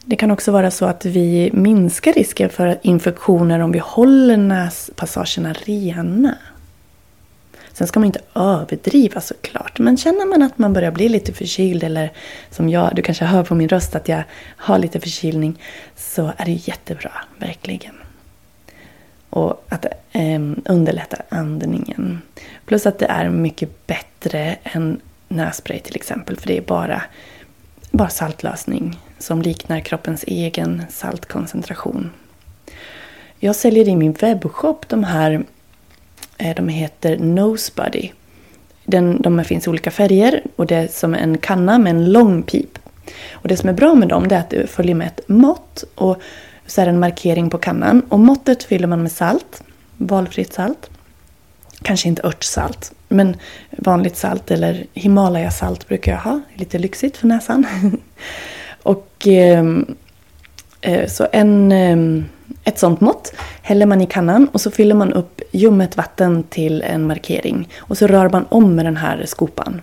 Det 0.05 0.15
kan 0.15 0.31
också 0.31 0.51
vara 0.51 0.71
så 0.71 0.85
att 0.85 1.05
vi 1.05 1.49
minskar 1.53 2.13
risken 2.13 2.49
för 2.49 2.79
infektioner 2.81 3.59
om 3.59 3.71
vi 3.71 3.79
håller 3.79 4.37
näspassagerna 4.37 5.53
rena. 5.53 6.37
Sen 7.73 7.87
ska 7.87 7.99
man 7.99 8.07
inte 8.07 8.21
överdriva 8.35 9.21
såklart. 9.21 9.79
Men 9.79 9.97
känner 9.97 10.25
man 10.25 10.43
att 10.43 10.57
man 10.57 10.73
börjar 10.73 10.91
bli 10.91 11.09
lite 11.09 11.33
förkyld 11.33 11.83
eller 11.83 12.11
som 12.51 12.69
jag, 12.69 12.95
du 12.95 13.01
kanske 13.01 13.25
hör 13.25 13.43
på 13.43 13.55
min 13.55 13.69
röst 13.69 13.95
att 13.95 14.07
jag 14.07 14.23
har 14.57 14.79
lite 14.79 14.99
förkylning. 14.99 15.61
Så 15.95 16.31
är 16.37 16.45
det 16.45 16.51
jättebra, 16.67 17.11
verkligen. 17.39 17.98
Och 19.29 19.65
att 19.69 19.85
eh, 20.11 20.41
underlätta 20.65 21.17
andningen. 21.29 22.21
Plus 22.65 22.85
att 22.85 22.99
det 22.99 23.05
är 23.05 23.29
mycket 23.29 23.87
bättre 23.87 24.57
än 24.63 25.01
nässpray 25.27 25.79
till 25.79 25.95
exempel. 25.95 26.37
För 26.37 26.47
det 26.47 26.57
är 26.57 26.61
bara, 26.61 27.01
bara 27.91 28.09
saltlösning 28.09 28.99
som 29.17 29.41
liknar 29.41 29.79
kroppens 29.79 30.23
egen 30.27 30.83
saltkoncentration. 30.89 32.11
Jag 33.39 33.55
säljer 33.55 33.87
i 33.87 33.95
min 33.95 34.13
webbshop 34.13 34.87
de 34.87 35.03
här, 35.03 35.45
eh, 36.37 36.55
de 36.55 36.67
heter 36.67 37.17
Nosebuddy. 37.17 38.11
Den, 38.85 39.21
de 39.21 39.43
finns 39.43 39.67
i 39.67 39.69
olika 39.69 39.91
färger 39.91 40.43
och 40.55 40.65
det 40.65 40.75
är 40.75 40.87
som 40.87 41.13
en 41.13 41.37
kanna 41.37 41.77
med 41.77 41.89
en 41.89 42.11
lång 42.11 42.43
pip. 42.43 42.79
Och 43.31 43.47
det 43.47 43.57
som 43.57 43.69
är 43.69 43.73
bra 43.73 43.95
med 43.95 44.07
dem 44.07 44.23
är 44.23 44.37
att 44.37 44.49
du 44.49 44.67
följer 44.67 44.95
med 44.95 45.07
ett 45.07 45.29
mått 45.29 45.83
och 45.95 46.21
så 46.69 46.81
är 46.81 46.85
det 46.85 46.91
en 46.91 46.99
markering 46.99 47.49
på 47.49 47.57
kannan. 47.57 48.01
Och 48.09 48.19
måttet 48.19 48.63
fyller 48.63 48.87
man 48.87 49.01
med 49.01 49.11
salt, 49.11 49.63
valfritt 49.97 50.53
salt. 50.53 50.89
Kanske 51.81 52.07
inte 52.07 52.27
örtsalt, 52.27 52.91
men 53.07 53.35
vanligt 53.71 54.17
salt 54.17 54.51
eller 54.51 54.85
Himalaya-salt 54.93 55.87
brukar 55.87 56.11
jag 56.11 56.19
ha. 56.19 56.41
Lite 56.53 56.79
lyxigt 56.79 57.17
för 57.17 57.27
näsan. 57.27 57.67
och 58.83 59.13
ehm, 59.25 59.95
eh, 60.81 61.07
så 61.07 61.27
en, 61.31 61.71
eh, 61.71 62.23
ett 62.63 62.79
sånt 62.79 63.01
mått 63.01 63.33
häller 63.61 63.85
man 63.85 64.01
i 64.01 64.05
kannan 64.05 64.47
och 64.47 64.61
så 64.61 64.71
fyller 64.71 64.95
man 64.95 65.13
upp 65.13 65.41
ljummet 65.51 65.97
vatten 65.97 66.43
till 66.43 66.81
en 66.81 67.07
markering. 67.07 67.69
Och 67.77 67.97
så 67.97 68.07
rör 68.07 68.29
man 68.29 68.45
om 68.49 68.75
med 68.75 68.85
den 68.85 68.97
här 68.97 69.25
skopan. 69.25 69.81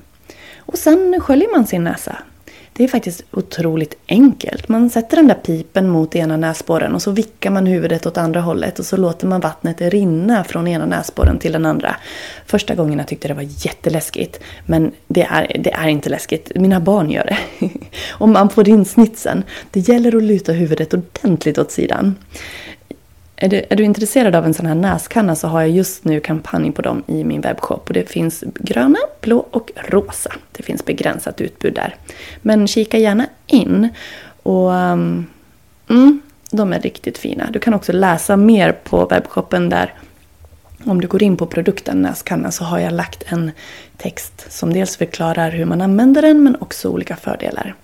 Och 0.58 0.78
sen 0.78 1.20
sköljer 1.20 1.56
man 1.56 1.66
sin 1.66 1.84
näsa 1.84 2.16
det 2.76 2.84
är 2.84 2.88
faktiskt 2.88 3.22
otroligt 3.30 3.96
enkelt. 4.08 4.68
Man 4.68 4.90
sätter 4.90 5.16
den 5.16 5.28
där 5.28 5.34
pipen 5.34 5.88
mot 5.88 6.16
ena 6.16 6.36
näsborren 6.36 6.94
och 6.94 7.02
så 7.02 7.10
vickar 7.10 7.50
man 7.50 7.66
huvudet 7.66 8.06
åt 8.06 8.18
andra 8.18 8.40
hållet 8.40 8.78
och 8.78 8.86
så 8.86 8.96
låter 8.96 9.26
man 9.26 9.40
vattnet 9.40 9.80
rinna 9.80 10.44
från 10.44 10.68
ena 10.68 10.86
näsborren 10.86 11.38
till 11.38 11.52
den 11.52 11.66
andra. 11.66 11.96
Första 12.46 12.74
gången 12.74 12.98
jag 12.98 13.08
tyckte 13.08 13.28
det 13.28 13.34
var 13.34 13.48
jätteläskigt. 13.66 14.40
Men 14.66 14.92
det 15.08 15.22
är, 15.22 15.56
det 15.60 15.72
är 15.72 15.88
inte 15.88 16.10
läskigt. 16.10 16.52
Mina 16.54 16.80
barn 16.80 17.10
gör 17.10 17.24
det. 17.24 17.70
och 18.10 18.28
man 18.28 18.50
får 18.50 18.68
in 18.68 18.84
snitsen. 18.84 19.44
Det 19.70 19.80
gäller 19.80 20.16
att 20.16 20.22
luta 20.22 20.52
huvudet 20.52 20.94
ordentligt 20.94 21.58
åt 21.58 21.70
sidan. 21.70 22.14
Är 23.38 23.48
du, 23.48 23.62
är 23.70 23.76
du, 23.76 23.84
intresserad 23.84 24.34
av 24.34 24.44
en 24.44 24.54
sån 24.54 24.66
här 24.66 24.74
näskanna 24.74 25.36
så 25.36 25.48
har 25.48 25.60
jag 25.60 25.70
just 25.70 26.04
nu 26.04 26.20
kampanj 26.20 26.72
på 26.72 26.82
dem 26.82 27.02
i 27.06 27.24
min 27.24 27.40
webbshop. 27.40 27.88
Och 27.88 27.92
det 27.94 28.10
finns 28.10 28.44
gröna, 28.54 28.98
blå 29.20 29.46
och 29.50 29.72
rosa. 29.88 30.32
Det 30.52 30.62
finns 30.62 30.84
begränsat 30.84 31.40
utbud 31.40 31.74
där. 31.74 31.94
Men 32.42 32.66
kika 32.66 32.98
gärna 32.98 33.26
in. 33.46 33.88
Och 34.42 34.70
um, 34.70 35.26
mm, 35.88 36.20
De 36.50 36.72
är 36.72 36.80
riktigt 36.80 37.18
fina. 37.18 37.50
Du 37.50 37.58
kan 37.58 37.74
också 37.74 37.92
läsa 37.92 38.36
mer 38.36 38.72
på 38.72 39.06
webbshoppen 39.06 39.68
där. 39.68 39.94
Om 40.84 41.00
du 41.00 41.08
går 41.08 41.22
in 41.22 41.36
på 41.36 41.46
produkten 41.46 42.02
näskanna 42.02 42.50
så 42.50 42.64
har 42.64 42.78
jag 42.78 42.92
lagt 42.92 43.24
en 43.26 43.50
text 43.96 44.46
som 44.48 44.72
dels 44.72 44.96
förklarar 44.96 45.50
hur 45.50 45.64
man 45.64 45.80
använder 45.80 46.22
den 46.22 46.44
men 46.44 46.56
också 46.60 46.88
olika 46.88 47.16
fördelar. 47.16 47.74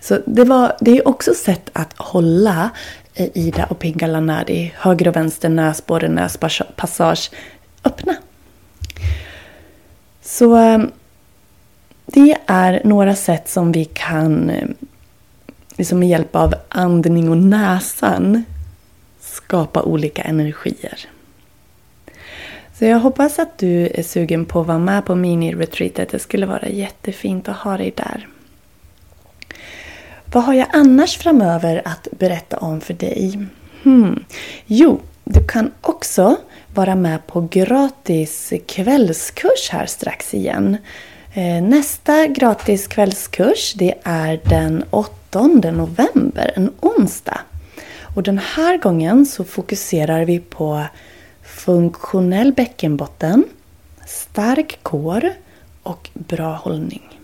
Så 0.00 0.18
det, 0.26 0.44
var, 0.44 0.76
det 0.80 0.98
är 0.98 1.08
också 1.08 1.34
sätt 1.34 1.70
att 1.72 1.94
hålla 1.96 2.70
Eh, 3.14 3.28
Ida 3.34 3.64
och 3.64 3.78
Pingala 3.78 4.20
Nadi, 4.20 4.72
höger 4.76 5.08
och 5.08 5.16
vänster 5.16 5.48
näsborre, 5.48 6.08
näspassage 6.08 7.30
öppna. 7.84 8.16
Så 10.22 10.56
eh, 10.56 10.78
det 12.06 12.36
är 12.46 12.80
några 12.84 13.14
sätt 13.16 13.48
som 13.48 13.72
vi 13.72 13.84
kan 13.84 14.50
eh, 14.50 14.68
liksom 15.76 15.98
med 15.98 16.08
hjälp 16.08 16.36
av 16.36 16.54
andning 16.68 17.30
och 17.30 17.36
näsan 17.36 18.44
skapa 19.20 19.82
olika 19.82 20.22
energier. 20.22 21.08
Så 22.78 22.84
jag 22.84 23.00
hoppas 23.00 23.38
att 23.38 23.58
du 23.58 23.86
är 23.86 24.02
sugen 24.02 24.44
på 24.44 24.60
att 24.60 24.66
vara 24.66 24.78
med 24.78 25.04
på 25.04 25.14
mini-retreatet. 25.14 26.08
Det 26.10 26.18
skulle 26.18 26.46
vara 26.46 26.68
jättefint 26.68 27.48
att 27.48 27.56
ha 27.56 27.76
dig 27.76 27.92
där. 27.96 28.28
Vad 30.32 30.44
har 30.44 30.54
jag 30.54 30.68
annars 30.72 31.18
framöver 31.18 31.82
att 31.84 32.08
berätta 32.18 32.56
om 32.56 32.80
för 32.80 32.94
dig? 32.94 33.46
Hmm. 33.82 34.24
Jo, 34.66 35.00
du 35.24 35.46
kan 35.46 35.70
också 35.80 36.36
vara 36.74 36.94
med 36.94 37.26
på 37.26 37.48
gratis 37.50 38.52
kvällskurs 38.66 39.70
här 39.70 39.86
strax 39.86 40.34
igen. 40.34 40.76
Eh, 41.34 41.62
nästa 41.62 42.26
gratis 42.26 42.86
kvällskurs 42.86 43.74
det 43.74 43.94
är 44.02 44.40
den 44.44 44.84
8 44.90 45.46
november, 45.72 46.52
en 46.56 46.70
onsdag. 46.80 47.40
Och 48.14 48.22
den 48.22 48.38
här 48.38 48.78
gången 48.78 49.26
så 49.26 49.44
fokuserar 49.44 50.24
vi 50.24 50.38
på 50.40 50.84
funktionell 51.42 52.52
bäckenbotten, 52.52 53.44
stark 54.06 54.78
kår 54.82 55.32
och 55.82 56.10
bra 56.14 56.54
hållning. 56.54 57.19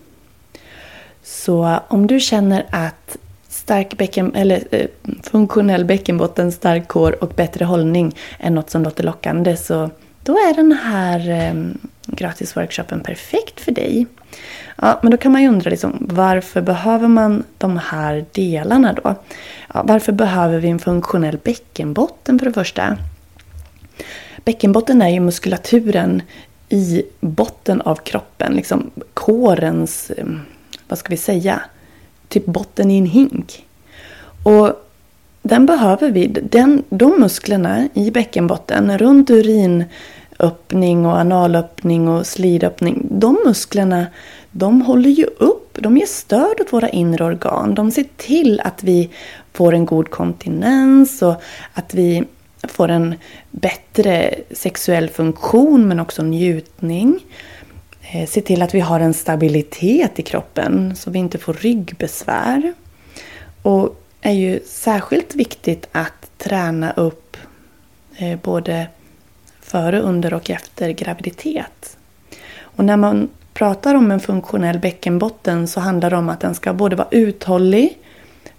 Så 1.27 1.79
om 1.87 2.07
du 2.07 2.19
känner 2.19 2.65
att 2.69 3.17
stark 3.49 3.97
bäcken, 3.97 4.35
eller, 4.35 4.63
eh, 4.71 4.87
funktionell 5.23 5.85
bäckenbotten, 5.85 6.51
stark 6.51 6.87
kår 6.87 7.23
och 7.23 7.29
bättre 7.29 7.65
hållning 7.65 8.15
är 8.39 8.49
något 8.49 8.69
som 8.69 8.83
låter 8.83 9.03
lockande 9.03 9.57
så 9.57 9.89
då 10.23 10.33
är 10.33 10.55
den 10.55 10.71
här 10.71 11.29
eh, 11.29 11.53
gratisworkshopen 12.05 12.99
perfekt 12.99 13.59
för 13.59 13.71
dig. 13.71 14.05
Ja, 14.75 14.99
men 15.03 15.11
då 15.11 15.17
kan 15.17 15.31
man 15.31 15.41
ju 15.41 15.47
undra 15.47 15.69
liksom, 15.69 15.97
varför 15.99 16.61
behöver 16.61 17.07
man 17.07 17.43
de 17.57 17.77
här 17.77 18.25
delarna 18.31 18.93
då? 18.93 19.15
Ja, 19.73 19.83
varför 19.83 20.11
behöver 20.11 20.59
vi 20.59 20.69
en 20.69 20.79
funktionell 20.79 21.37
bäckenbotten 21.43 22.39
för 22.39 22.45
det 22.45 22.53
första? 22.53 22.97
Bäckenbotten 24.45 25.01
är 25.01 25.09
ju 25.09 25.19
muskulaturen 25.19 26.21
i 26.69 27.03
botten 27.19 27.81
av 27.81 27.95
kroppen, 27.95 28.53
liksom 28.53 28.91
kårens 29.13 30.11
ehm, 30.17 30.41
vad 30.87 30.99
ska 30.99 31.09
vi 31.09 31.17
säga, 31.17 31.61
typ 32.27 32.45
botten 32.45 32.91
i 32.91 32.97
en 32.97 33.05
hink. 33.05 33.65
Och 34.43 34.87
den 35.41 35.65
behöver 35.65 36.11
vi. 36.11 36.27
Den, 36.27 36.83
de 36.89 37.19
musklerna 37.19 37.87
i 37.93 38.11
bäckenbotten 38.11 38.97
runt 38.97 39.29
urinöppning 39.29 41.05
och 41.05 41.17
analöppning 41.17 42.07
och 42.07 42.27
slidöppning. 42.27 43.07
De 43.11 43.37
musklerna 43.45 44.05
de 44.51 44.81
håller 44.81 45.09
ju 45.09 45.25
upp, 45.25 45.77
de 45.81 45.97
ger 45.97 46.05
stöd 46.05 46.61
åt 46.61 46.73
våra 46.73 46.89
inre 46.89 47.23
organ. 47.23 47.75
De 47.75 47.91
ser 47.91 48.05
till 48.17 48.61
att 48.63 48.83
vi 48.83 49.09
får 49.53 49.73
en 49.73 49.85
god 49.85 50.09
kontinens 50.09 51.21
och 51.21 51.41
att 51.73 51.93
vi 51.93 52.23
får 52.63 52.89
en 52.89 53.15
bättre 53.51 54.35
sexuell 54.51 55.09
funktion 55.09 55.87
men 55.87 55.99
också 55.99 56.23
njutning. 56.23 57.19
Eh, 58.11 58.27
se 58.27 58.41
till 58.41 58.61
att 58.61 58.75
vi 58.75 58.79
har 58.79 58.99
en 58.99 59.13
stabilitet 59.13 60.19
i 60.19 60.21
kroppen 60.21 60.95
så 60.95 61.11
vi 61.11 61.19
inte 61.19 61.37
får 61.37 61.53
ryggbesvär. 61.53 62.73
Och 63.61 64.01
är 64.21 64.31
ju 64.31 64.59
särskilt 64.65 65.35
viktigt 65.35 65.87
att 65.91 66.31
träna 66.37 66.91
upp 66.91 67.37
eh, 68.17 68.39
både 68.39 68.87
före, 69.61 69.99
under 69.99 70.33
och 70.33 70.49
efter 70.49 70.89
graviditet. 70.89 71.97
Och 72.59 72.85
när 72.85 72.97
man 72.97 73.29
pratar 73.53 73.95
om 73.95 74.11
en 74.11 74.19
funktionell 74.19 74.79
bäckenbotten 74.79 75.67
så 75.67 75.79
handlar 75.79 76.09
det 76.09 76.17
om 76.17 76.29
att 76.29 76.39
den 76.39 76.55
ska 76.55 76.73
både 76.73 76.95
vara 76.95 77.07
uthållig 77.11 77.97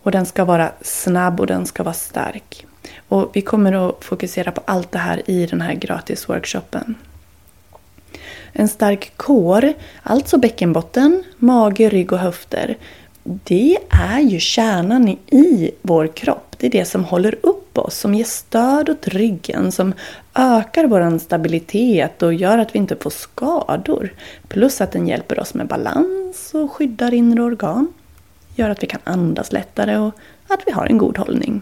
och 0.03 0.11
den 0.11 0.27
ska 0.27 0.45
vara 0.45 0.73
snabb 0.81 1.41
och 1.41 1.47
den 1.47 1.67
ska 1.67 1.83
vara 1.83 1.95
stark. 1.95 2.67
Och 3.09 3.31
vi 3.33 3.41
kommer 3.41 3.89
att 3.89 4.05
fokusera 4.05 4.53
på 4.53 4.61
allt 4.65 4.93
det 4.93 4.99
här 4.99 5.31
i 5.31 5.47
den 5.47 5.61
här 5.61 5.75
gratisworkshopen. 5.75 6.95
En 8.61 8.69
stark 8.69 9.13
kår, 9.17 9.73
alltså 10.03 10.39
bäckenbotten, 10.39 11.25
mage, 11.37 11.89
rygg 11.89 12.13
och 12.13 12.19
höfter. 12.19 12.77
Det 13.23 13.79
är 13.91 14.21
ju 14.21 14.41
kärnan 14.41 15.09
i 15.09 15.71
vår 15.83 16.07
kropp. 16.07 16.55
Det 16.59 16.67
är 16.67 16.71
det 16.71 16.85
som 16.85 17.05
håller 17.05 17.39
upp 17.43 17.79
oss, 17.79 17.99
som 17.99 18.15
ger 18.15 18.25
stöd 18.25 18.91
åt 18.91 19.09
ryggen, 19.09 19.73
som 19.73 19.95
ökar 20.35 20.85
vår 20.85 21.19
stabilitet 21.19 22.23
och 22.23 22.35
gör 22.35 22.59
att 22.59 22.75
vi 22.75 22.79
inte 22.79 22.97
får 22.97 23.11
skador. 23.11 24.15
Plus 24.49 24.81
att 24.81 24.93
den 24.93 25.09
hjälper 25.09 25.41
oss 25.41 25.55
med 25.55 25.67
balans 25.67 26.55
och 26.55 26.73
skyddar 26.73 27.15
inre 27.15 27.43
organ. 27.43 27.93
Gör 28.55 28.71
att 28.71 28.83
vi 28.83 28.87
kan 28.87 29.01
andas 29.05 29.53
lättare 29.53 29.97
och 29.97 30.15
att 30.49 30.61
vi 30.67 30.73
har 30.73 30.87
en 30.87 30.99
god 30.99 31.19
hållning. 31.19 31.61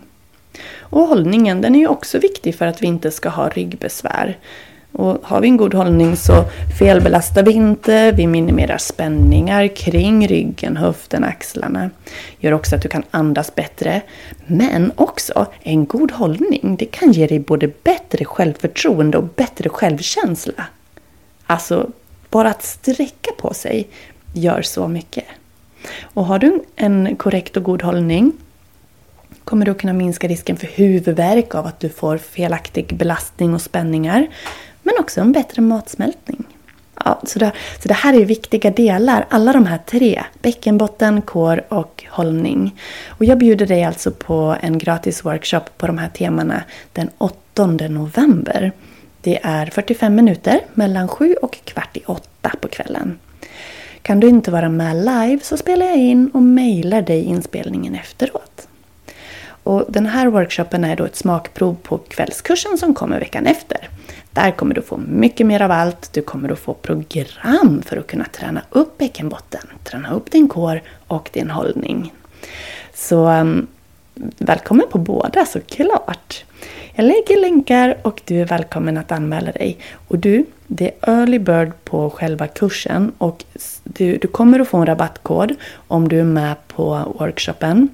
Och 0.79 1.03
hållningen 1.03 1.61
den 1.61 1.75
är 1.75 1.79
ju 1.79 1.89
också 1.89 2.19
viktig 2.19 2.55
för 2.55 2.67
att 2.67 2.83
vi 2.83 2.87
inte 2.87 3.11
ska 3.11 3.29
ha 3.29 3.49
ryggbesvär. 3.49 4.39
Och 4.97 5.19
har 5.23 5.41
vi 5.41 5.49
en 5.49 5.57
god 5.57 5.75
hållning 5.75 6.17
så 6.17 6.45
felbelastar 6.79 7.43
vi 7.43 7.53
inte, 7.53 8.13
vi 8.13 8.27
minimerar 8.27 8.79
spänningar 8.79 9.69
kring 9.69 10.29
ryggen, 10.29 10.77
höften, 10.77 11.25
axlarna. 11.25 11.91
Gör 12.39 12.53
också 12.53 12.77
att 12.77 12.83
du 12.83 12.89
kan 12.89 13.03
andas 13.11 13.55
bättre. 13.55 14.03
Men 14.47 14.93
också 14.97 15.47
en 15.63 15.87
god 15.87 16.13
hållning, 16.13 16.77
det 16.79 16.85
kan 16.85 17.13
ge 17.13 17.27
dig 17.27 17.39
både 17.39 17.71
bättre 17.83 18.25
självförtroende 18.25 19.19
och 19.19 19.25
bättre 19.25 19.69
självkänsla. 19.69 20.67
Alltså, 21.47 21.91
bara 22.31 22.51
att 22.51 22.63
sträcka 22.63 23.31
på 23.39 23.55
sig 23.55 23.89
gör 24.33 24.63
så 24.63 24.89
mycket. 24.89 25.25
Och 26.03 26.25
har 26.25 26.39
du 26.39 26.61
en 26.77 27.17
korrekt 27.17 27.57
och 27.57 27.63
god 27.63 27.83
hållning 27.83 28.33
kommer 29.47 29.67
du 29.67 29.71
att 29.73 29.79
kunna 29.79 29.93
minska 29.93 30.29
risken 30.29 30.57
för 30.57 30.67
huvudvärk 30.67 31.55
av 31.55 31.67
att 31.67 31.81
du 31.81 31.89
får 31.89 32.19
felaktig 32.19 32.97
belastning 32.97 33.55
och 33.55 33.63
spänningar 33.63 34.27
men 34.87 34.95
också 35.01 35.21
en 35.21 35.33
bättre 35.33 35.63
matsmältning. 35.63 36.45
Ja, 37.05 37.21
så, 37.25 37.39
det, 37.39 37.53
så 37.83 37.89
det 37.89 37.95
här 37.95 38.15
är 38.15 38.25
viktiga 38.25 38.71
delar, 38.71 39.27
alla 39.29 39.53
de 39.53 39.67
här 39.67 39.79
tre. 39.87 40.23
Bäckenbotten, 40.43 41.23
kår 41.23 41.65
och 41.69 42.05
hållning. 42.09 42.81
Och 43.09 43.25
jag 43.25 43.39
bjuder 43.39 43.67
dig 43.67 43.85
alltså 43.85 44.11
på 44.11 44.57
en 44.61 44.79
gratis 44.79 45.25
workshop 45.25 45.61
på 45.77 45.87
de 45.87 45.99
här 45.99 46.09
temana 46.09 46.63
den 46.93 47.11
8 47.19 47.67
november. 47.67 48.73
Det 49.21 49.39
är 49.43 49.67
45 49.67 50.15
minuter 50.15 50.61
mellan 50.75 51.09
7 51.09 51.35
och 51.43 51.59
kvart 51.65 51.97
i 51.97 52.03
8 52.07 52.51
på 52.61 52.69
kvällen. 52.69 53.19
Kan 54.03 54.21
du 54.21 54.29
inte 54.29 54.51
vara 54.51 54.69
med 54.69 54.97
live 54.97 55.39
så 55.43 55.57
spelar 55.57 55.87
jag 55.87 55.97
in 55.97 56.31
och 56.35 56.43
mejlar 56.43 57.03
dig 57.03 57.23
inspelningen 57.23 57.95
efteråt. 57.95 58.69
Och 59.63 59.85
den 59.89 60.07
här 60.07 60.27
workshopen 60.27 60.85
är 60.85 60.97
då 60.97 61.05
ett 61.05 61.17
smakprov 61.17 61.77
på 61.83 61.99
kvällskursen 61.99 62.79
som 62.79 62.95
kommer 62.95 63.21
veckan 63.21 63.47
efter. 63.47 63.89
Där 64.37 64.51
kommer 64.51 64.75
du 64.75 64.83
få 64.83 64.97
mycket 64.97 65.47
mer 65.47 65.63
av 65.63 65.71
allt. 65.71 66.13
Du 66.13 66.23
kommer 66.23 66.53
att 66.53 66.59
få 66.59 66.75
program 66.75 67.83
för 67.87 67.97
att 67.97 68.07
kunna 68.07 68.25
träna 68.25 68.63
upp 68.71 68.99
bäckenbotten, 68.99 69.61
träna 69.85 70.13
upp 70.15 70.31
din 70.31 70.49
kår 70.49 70.83
och 71.07 71.31
din 71.33 71.51
hållning. 71.51 72.13
Så 72.95 73.29
um, 73.29 73.67
välkommen 74.39 74.87
på 74.91 74.99
båda 74.99 75.47
såklart. 75.47 76.45
Jag 76.95 77.05
lägger 77.05 77.41
länkar 77.41 77.97
och 78.03 78.23
du 78.25 78.41
är 78.41 78.45
välkommen 78.45 78.97
att 78.97 79.13
anmäla 79.13 79.53
dig. 79.53 79.79
Och 80.09 80.19
du, 80.19 80.45
det 80.67 80.91
är 81.01 81.21
early 81.21 81.39
bird 81.39 81.73
på 81.85 82.11
själva 82.11 82.47
kursen 82.47 83.13
och 83.19 83.45
du, 83.85 84.17
du 84.17 84.29
kommer 84.29 84.61
att 84.61 84.69
få 84.69 84.77
en 84.77 84.87
rabattkod 84.87 85.55
om 85.89 86.09
du 86.09 86.21
är 86.21 86.25
med 86.25 86.55
på 86.69 87.15
workshopen. 87.19 87.89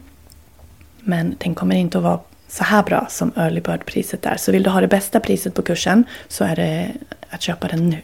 Men 1.01 1.35
den 1.39 1.55
kommer 1.55 1.77
inte 1.77 1.99
att 1.99 2.05
vara 2.05 2.21
så 2.53 2.65
här 2.65 2.83
bra 2.83 3.07
som 3.11 3.33
early 3.37 3.61
bird-priset 3.61 4.27
är. 4.27 4.37
Så 4.37 4.53
vill 4.53 4.63
du 4.63 4.71
ha 4.71 4.81
det 4.81 4.89
bästa 4.89 5.21
priset 5.21 5.55
på 5.55 5.63
kursen 5.63 6.05
så 6.29 6.45
är 6.45 6.57
det 6.57 6.93
att 7.31 7.43
köpa 7.43 7.69
den 7.69 7.91
nu. 7.91 8.03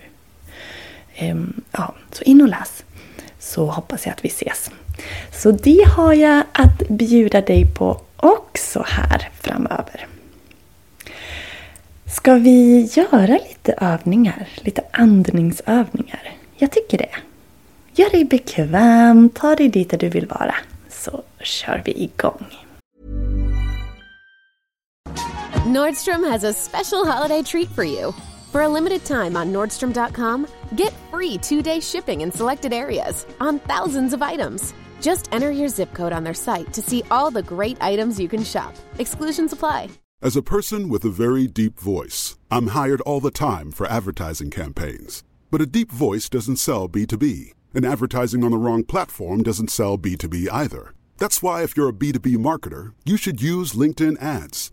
Ehm, 1.14 1.60
ja, 1.72 1.94
så 2.12 2.24
in 2.24 2.42
och 2.42 2.48
läs. 2.48 2.84
Så 3.38 3.66
hoppas 3.66 4.06
jag 4.06 4.12
att 4.12 4.24
vi 4.24 4.28
ses. 4.28 4.70
Så 5.32 5.50
det 5.50 5.84
har 5.96 6.14
jag 6.14 6.42
att 6.52 6.88
bjuda 6.88 7.40
dig 7.40 7.66
på 7.74 8.00
också 8.16 8.84
här 8.86 9.30
framöver. 9.40 10.06
Ska 12.06 12.34
vi 12.34 12.88
göra 12.92 13.38
lite 13.48 13.72
övningar? 13.72 14.48
Lite 14.54 14.82
andningsövningar? 14.90 16.32
Jag 16.56 16.72
tycker 16.72 16.98
det. 16.98 17.14
Gör 17.92 18.10
dig 18.10 18.24
bekväm, 18.24 19.30
ta 19.34 19.56
dig 19.56 19.68
dit 19.68 19.90
där 19.90 19.98
du 19.98 20.08
vill 20.08 20.26
vara. 20.26 20.54
Så 20.90 21.22
kör 21.40 21.82
vi 21.84 22.02
igång. 22.02 22.67
Nordstrom 25.68 26.26
has 26.26 26.44
a 26.44 26.52
special 26.54 27.04
holiday 27.04 27.42
treat 27.42 27.68
for 27.68 27.84
you. 27.84 28.14
For 28.52 28.62
a 28.62 28.68
limited 28.70 29.04
time 29.04 29.36
on 29.36 29.52
Nordstrom.com, 29.52 30.48
get 30.76 30.94
free 31.10 31.36
two-day 31.36 31.80
shipping 31.80 32.22
in 32.22 32.32
selected 32.32 32.72
areas 32.72 33.26
on 33.38 33.58
thousands 33.58 34.14
of 34.14 34.22
items. 34.22 34.72
Just 35.02 35.28
enter 35.30 35.50
your 35.50 35.68
zip 35.68 35.92
code 35.92 36.14
on 36.14 36.24
their 36.24 36.32
site 36.32 36.72
to 36.72 36.80
see 36.80 37.02
all 37.10 37.30
the 37.30 37.42
great 37.42 37.76
items 37.82 38.18
you 38.18 38.28
can 38.28 38.42
shop. 38.44 38.74
Exclusions 38.98 39.52
apply. 39.52 39.90
As 40.22 40.36
a 40.36 40.42
person 40.42 40.88
with 40.88 41.04
a 41.04 41.10
very 41.10 41.46
deep 41.46 41.78
voice, 41.78 42.38
I'm 42.50 42.68
hired 42.68 43.02
all 43.02 43.20
the 43.20 43.30
time 43.30 43.70
for 43.70 43.86
advertising 43.88 44.48
campaigns. 44.48 45.22
But 45.50 45.60
a 45.60 45.66
deep 45.66 45.92
voice 45.92 46.30
doesn't 46.30 46.56
sell 46.56 46.88
B2B, 46.88 47.52
and 47.74 47.84
advertising 47.84 48.42
on 48.42 48.52
the 48.52 48.56
wrong 48.56 48.84
platform 48.84 49.42
doesn't 49.42 49.70
sell 49.70 49.98
B2B 49.98 50.48
either. 50.50 50.94
That's 51.18 51.42
why, 51.42 51.62
if 51.62 51.76
you're 51.76 51.90
a 51.90 51.92
B2B 51.92 52.38
marketer, 52.38 52.94
you 53.04 53.18
should 53.18 53.42
use 53.42 53.72
LinkedIn 53.72 54.18
ads. 54.22 54.72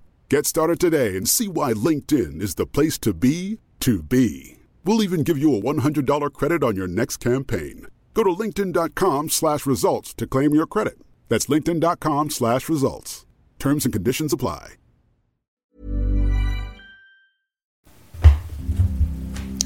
Get 0.31 0.45
started 0.45 0.79
today 0.79 1.17
and 1.17 1.27
see 1.27 1.49
why 1.49 1.73
LinkedIn 1.73 2.41
is 2.41 2.55
the 2.55 2.65
place 2.65 2.97
to 2.99 3.13
be 3.13 3.59
to 3.81 4.01
be. 4.01 4.57
We'll 4.85 5.03
even 5.03 5.23
give 5.23 5.37
you 5.37 5.53
a 5.57 5.59
$100 5.59 6.31
credit 6.31 6.63
on 6.63 6.77
your 6.77 6.87
next 6.87 7.17
campaign. 7.17 7.87
Go 8.13 8.23
to 8.23 8.29
linkedin.com 8.29 9.27
slash 9.29 9.65
results 9.65 10.13
to 10.13 10.25
claim 10.25 10.55
your 10.55 10.67
credit. 10.67 10.95
That's 11.27 11.47
linkedin.com 11.47 12.29
slash 12.29 12.69
results. 12.69 13.25
Terms 13.59 13.83
and 13.85 13.93
conditions 13.93 14.31
apply. 14.31 14.77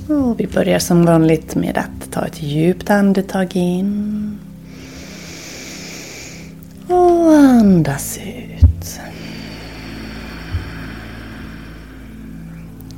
Och 0.09 0.39
vi 0.39 0.47
börjar 0.47 0.79
som 0.79 1.05
vanligt 1.05 1.55
med 1.55 1.77
att 1.77 2.11
ta 2.11 2.25
ett 2.25 2.43
djupt 2.43 2.89
andetag 2.89 3.55
in. 3.55 4.39
Och 6.87 7.33
andas 7.33 8.17
ut. 8.17 9.14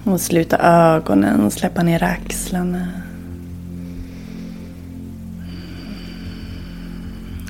Och 0.08 0.22
sluta 0.22 0.58
ögonen, 0.58 1.46
och 1.46 1.54
släppa 1.54 1.84
ner 1.84 2.04
axlarna. 2.04 2.88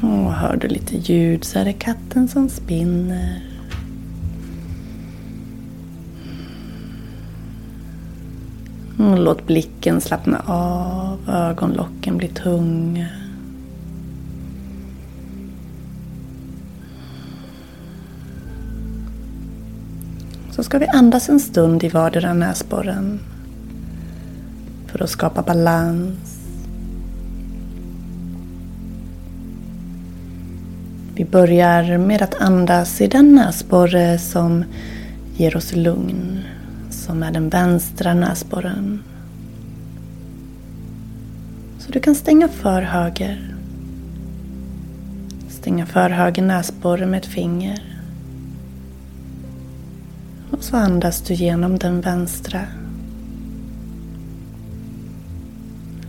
Och 0.01 0.33
hör 0.33 0.57
du 0.57 0.67
lite 0.67 0.97
ljud 0.97 1.43
så 1.43 1.59
är 1.59 1.65
det 1.65 1.73
katten 1.73 2.27
som 2.27 2.49
spinner. 2.49 3.41
Och 8.99 9.19
låt 9.19 9.47
blicken 9.47 10.01
slappna 10.01 10.41
av, 10.45 11.29
ögonlocken 11.29 12.17
bli 12.17 12.27
tunga. 12.27 13.26
Så 20.57 20.63
ska 20.63 20.79
vi 20.79 20.87
andas 20.87 21.29
en 21.29 21.39
stund 21.39 21.83
i 21.83 21.89
vardera 21.89 22.33
näsborren. 22.33 23.19
För 24.87 25.03
att 25.03 25.09
skapa 25.09 25.41
balans. 25.41 26.39
Vi 31.15 31.25
börjar 31.25 31.97
med 31.97 32.21
att 32.21 32.35
andas 32.41 33.01
i 33.01 33.07
den 33.07 33.35
näsborre 33.35 34.19
som 34.19 34.63
ger 35.35 35.57
oss 35.57 35.75
lugn 35.75 36.39
som 36.89 37.23
är 37.23 37.31
den 37.31 37.49
vänstra 37.49 38.13
näsborren. 38.13 39.03
Så 41.79 41.91
du 41.91 41.99
kan 41.99 42.15
stänga 42.15 42.47
för 42.47 42.81
höger. 42.81 43.55
Stänga 45.49 45.85
för 45.85 46.09
höger 46.09 46.41
näsborre 46.41 47.05
med 47.05 47.17
ett 47.17 47.25
finger. 47.25 47.96
Och 50.51 50.63
så 50.63 50.77
andas 50.77 51.21
du 51.21 51.33
genom 51.33 51.77
den 51.77 52.01
vänstra. 52.01 52.61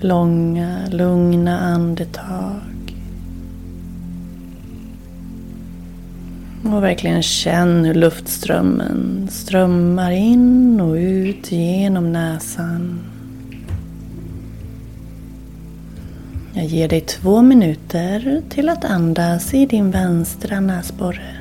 Långa, 0.00 0.88
lugna 0.90 1.58
andetag. 1.60 2.60
Och 6.64 6.82
verkligen 6.82 7.22
känn 7.22 7.84
hur 7.84 7.94
luftströmmen 7.94 9.28
strömmar 9.30 10.10
in 10.10 10.80
och 10.80 10.94
ut 10.94 11.52
genom 11.52 12.12
näsan. 12.12 13.00
Jag 16.52 16.66
ger 16.66 16.88
dig 16.88 17.00
två 17.00 17.42
minuter 17.42 18.42
till 18.48 18.68
att 18.68 18.84
andas 18.84 19.54
i 19.54 19.66
din 19.66 19.90
vänstra 19.90 20.60
näsborre. 20.60 21.37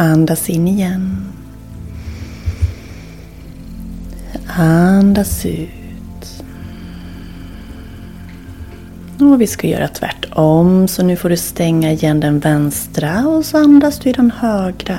Andas 0.00 0.48
in 0.48 0.68
igen. 0.68 1.26
Andas 4.56 5.46
ut. 5.46 6.44
Och 9.18 9.40
vi 9.40 9.46
ska 9.46 9.66
göra 9.66 9.88
tvärtom. 9.88 10.88
Så 10.88 11.02
nu 11.02 11.16
får 11.16 11.28
du 11.28 11.36
stänga 11.36 11.92
igen 11.92 12.20
den 12.20 12.38
vänstra 12.38 13.28
och 13.28 13.44
så 13.44 13.58
andas 13.58 13.98
du 13.98 14.10
i 14.10 14.12
den 14.12 14.30
högra. 14.30 14.98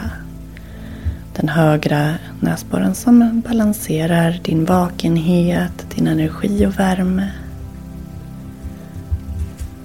Den 1.36 1.50
högra 1.50 2.14
näsborren 2.40 2.96
som 2.96 3.42
balanserar 3.48 4.40
din 4.44 4.66
vakenhet, 4.66 5.86
din 5.96 6.08
energi 6.08 6.66
och 6.66 6.80
värme. 6.80 7.32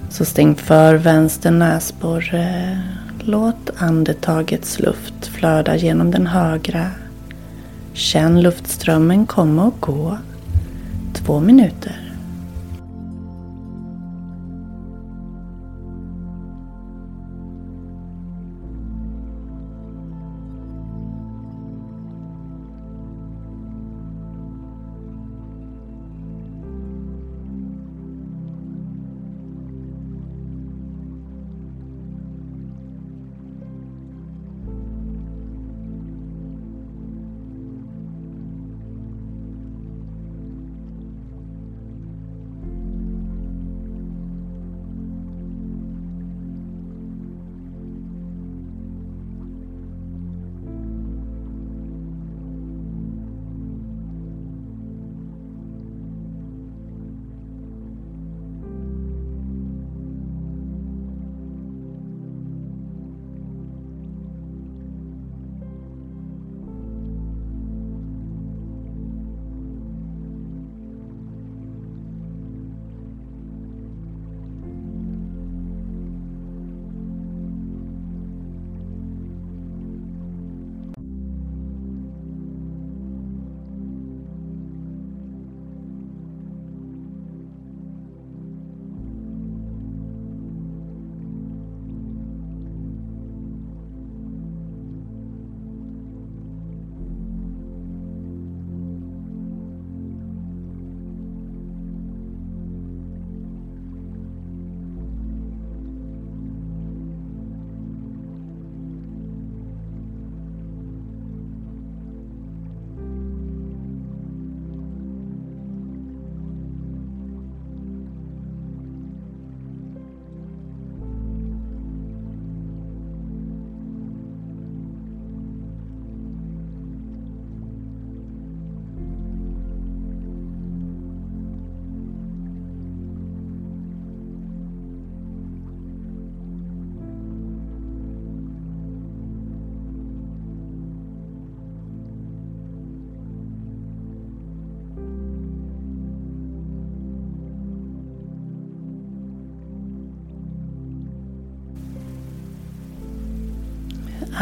Så 0.09 0.25
stäng 0.25 0.55
för 0.55 0.95
vänster 0.95 1.51
näsborre. 1.51 2.81
Låt 3.27 3.69
andetagets 3.77 4.79
luft 4.79 5.25
flöda 5.25 5.75
genom 5.75 6.11
den 6.11 6.27
högra. 6.27 6.91
Känn 7.93 8.41
luftströmmen 8.41 9.25
komma 9.25 9.65
och 9.65 9.79
gå. 9.79 10.17
Två 11.13 11.39
minuter. 11.39 12.04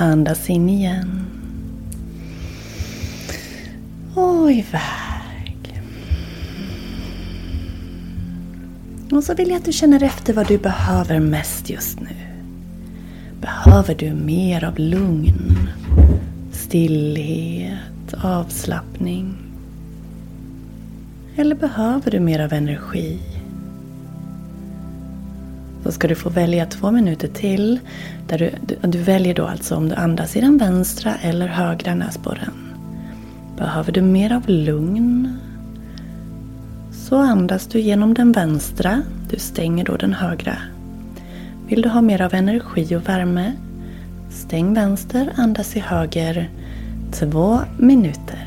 Andas 0.04 0.50
in 0.50 0.70
igen. 0.70 1.26
Och 4.16 4.52
iväg. 4.52 5.82
Och 9.12 9.24
så 9.24 9.34
vill 9.34 9.50
jag 9.50 9.58
att 9.58 9.66
du 9.66 9.72
känner 9.72 10.04
efter 10.04 10.34
vad 10.34 10.48
du 10.48 10.58
behöver 10.58 11.20
mest 11.20 11.70
just 11.70 12.00
nu. 12.00 12.16
Behöver 13.42 13.96
du 13.96 14.14
mer 14.14 14.64
av 14.64 14.80
lugn, 14.80 15.70
stillhet, 16.52 18.14
avslappning? 18.24 19.36
Eller 21.36 21.56
behöver 21.56 22.12
du 22.12 22.20
mer 22.20 22.40
av 22.40 22.54
energi? 22.54 23.20
Ska 25.94 26.08
du 26.08 26.16
få 26.16 26.30
välja 26.30 26.66
två 26.66 26.92
minuter 26.92 27.28
till. 27.28 27.80
Där 28.28 28.38
du, 28.38 28.52
du, 28.62 28.76
du, 28.88 28.98
väljer 28.98 29.36
då 29.36 29.46
alltså 29.46 29.76
om 29.76 29.90
du 29.90 29.96
andas 29.96 30.36
i 30.36 30.42
den 30.42 30.58
vänstra 30.58 31.14
eller 31.22 31.48
högra 31.48 31.96
näsborren. 31.96 32.54
Behöver 33.58 33.92
du 33.92 34.02
mer 34.02 34.34
av 34.34 34.50
lugn 34.50 35.40
så 36.92 37.18
andas 37.18 37.68
du 37.68 37.80
genom 37.80 38.14
den 38.14 38.32
vänstra. 38.32 39.02
Du 39.30 39.40
stänger 39.40 39.86
då 39.86 39.98
den 39.98 40.14
högra. 40.14 40.58
Vill 41.68 41.82
du 41.82 41.90
ha 41.90 42.02
mer 42.02 42.22
av 42.22 42.34
energi 42.34 42.96
och 42.96 43.10
värme? 43.10 43.54
Stäng 44.30 44.74
vänster, 44.74 45.34
andas 45.36 45.76
i 45.76 45.80
höger. 45.80 46.50
Två 47.12 47.60
minuter. 47.78 48.43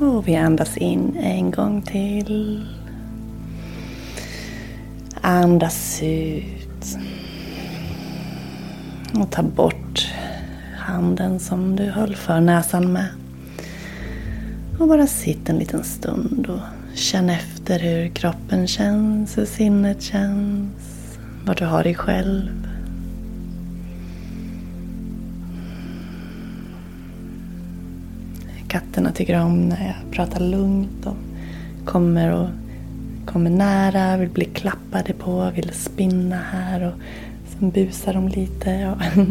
Och 0.00 0.28
vi 0.28 0.36
andas 0.36 0.76
in 0.76 1.16
en 1.16 1.50
gång 1.50 1.82
till. 1.82 2.64
Andas 5.20 6.02
ut. 6.02 6.98
Och 9.14 9.30
ta 9.30 9.42
bort 9.42 10.14
handen 10.76 11.40
som 11.40 11.76
du 11.76 11.84
höll 11.84 12.16
för 12.16 12.40
näsan 12.40 12.92
med. 12.92 13.08
Och 14.78 14.88
bara 14.88 15.06
sitt 15.06 15.48
en 15.48 15.58
liten 15.58 15.84
stund 15.84 16.46
och 16.46 16.60
känn 16.94 17.30
efter 17.30 17.78
hur 17.78 18.08
kroppen 18.08 18.66
känns, 18.66 19.38
hur 19.38 19.44
sinnet 19.44 20.02
känns, 20.02 21.18
vad 21.44 21.56
du 21.56 21.64
har 21.64 21.84
dig 21.84 21.94
själv. 21.94 22.67
Katterna 28.68 29.12
tycker 29.12 29.40
om 29.40 29.68
när 29.68 29.86
jag 29.86 30.12
pratar 30.12 30.40
lugnt 30.40 31.06
och 31.06 31.16
kommer, 31.84 32.32
och, 32.32 32.48
kommer 33.26 33.50
nära, 33.50 34.16
vill 34.16 34.28
bli 34.28 34.44
klappade 34.44 35.12
på, 35.12 35.50
vill 35.54 35.70
spinna 35.72 36.36
här 36.36 36.86
och 36.86 36.94
sen 37.48 37.70
busar 37.70 38.14
de 38.14 38.28
lite. 38.28 38.86
Och 38.94 39.02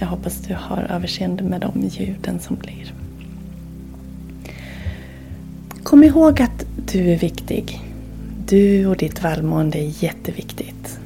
jag 0.00 0.06
hoppas 0.06 0.38
du 0.38 0.54
har 0.54 0.82
överseende 0.82 1.42
med 1.42 1.60
de 1.60 1.80
ljuden 1.80 2.40
som 2.40 2.56
blir. 2.56 2.94
Kom 5.82 6.04
ihåg 6.04 6.42
att 6.42 6.66
du 6.92 7.12
är 7.12 7.18
viktig. 7.18 7.80
Du 8.46 8.86
och 8.86 8.96
ditt 8.96 9.24
välmående 9.24 9.78
är 9.78 10.04
jätteviktigt. 10.04 10.98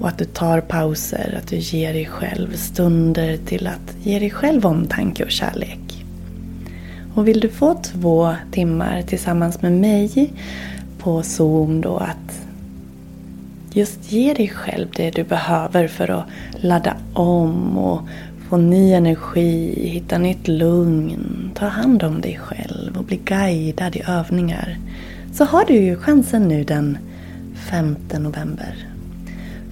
Och 0.00 0.08
att 0.08 0.18
du 0.18 0.24
tar 0.24 0.60
pauser, 0.60 1.38
att 1.42 1.48
du 1.48 1.56
ger 1.56 1.92
dig 1.92 2.06
själv 2.06 2.56
stunder 2.56 3.36
till 3.36 3.66
att 3.66 3.96
ge 4.02 4.18
dig 4.18 4.30
själv 4.30 4.66
omtanke 4.66 5.24
och 5.24 5.30
kärlek. 5.30 6.01
Och 7.14 7.28
vill 7.28 7.40
du 7.40 7.48
få 7.48 7.74
två 7.74 8.34
timmar 8.52 9.02
tillsammans 9.02 9.62
med 9.62 9.72
mig 9.72 10.32
på 10.98 11.22
Zoom 11.22 11.80
då 11.80 11.96
att 11.96 12.46
just 13.72 14.12
ge 14.12 14.34
dig 14.34 14.48
själv 14.48 14.88
det 14.96 15.10
du 15.10 15.24
behöver 15.24 15.88
för 15.88 16.08
att 16.10 16.24
ladda 16.52 16.96
om 17.12 17.78
och 17.78 18.00
få 18.48 18.56
ny 18.56 18.92
energi, 18.92 19.88
hitta 19.88 20.18
nytt 20.18 20.48
lugn, 20.48 21.50
ta 21.54 21.66
hand 21.66 22.02
om 22.02 22.20
dig 22.20 22.38
själv 22.42 22.96
och 22.96 23.04
bli 23.04 23.16
guidad 23.16 23.96
i 23.96 24.02
övningar. 24.06 24.78
Så 25.32 25.44
har 25.44 25.64
du 25.64 25.74
ju 25.74 25.96
chansen 25.96 26.48
nu 26.48 26.64
den 26.64 26.98
5 27.70 27.96
november. 28.18 28.86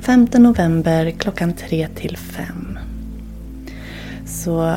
5 0.00 0.28
november 0.34 1.10
klockan 1.10 1.52
3 1.52 1.88
till 1.88 2.16
5. 2.16 2.78
Så 4.26 4.76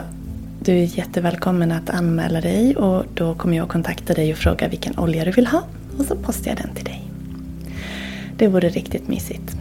du 0.59 0.71
är 0.71 0.97
jättevälkommen 0.97 1.71
att 1.71 1.89
anmäla 1.89 2.41
dig 2.41 2.75
och 2.75 3.05
då 3.13 3.33
kommer 3.33 3.57
jag 3.57 3.69
kontakta 3.69 4.13
dig 4.13 4.31
och 4.31 4.37
fråga 4.37 4.67
vilken 4.67 4.99
olja 4.99 5.25
du 5.25 5.31
vill 5.31 5.47
ha 5.47 5.63
och 5.97 6.05
så 6.05 6.15
postar 6.15 6.51
jag 6.51 6.57
den 6.57 6.75
till 6.75 6.85
dig. 6.85 7.11
Det 8.37 8.47
vore 8.47 8.69
riktigt 8.69 9.07
mysigt. 9.07 9.55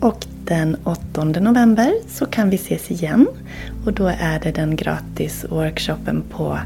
Och 0.00 0.26
den 0.44 0.76
8 0.84 1.24
november 1.24 1.92
så 2.08 2.26
kan 2.26 2.50
vi 2.50 2.56
ses 2.56 2.90
igen 2.90 3.26
och 3.86 3.92
då 3.92 4.06
är 4.06 4.40
det 4.40 4.52
den 4.52 4.76
gratis 4.76 5.44
workshopen 5.48 6.22
på 6.30 6.58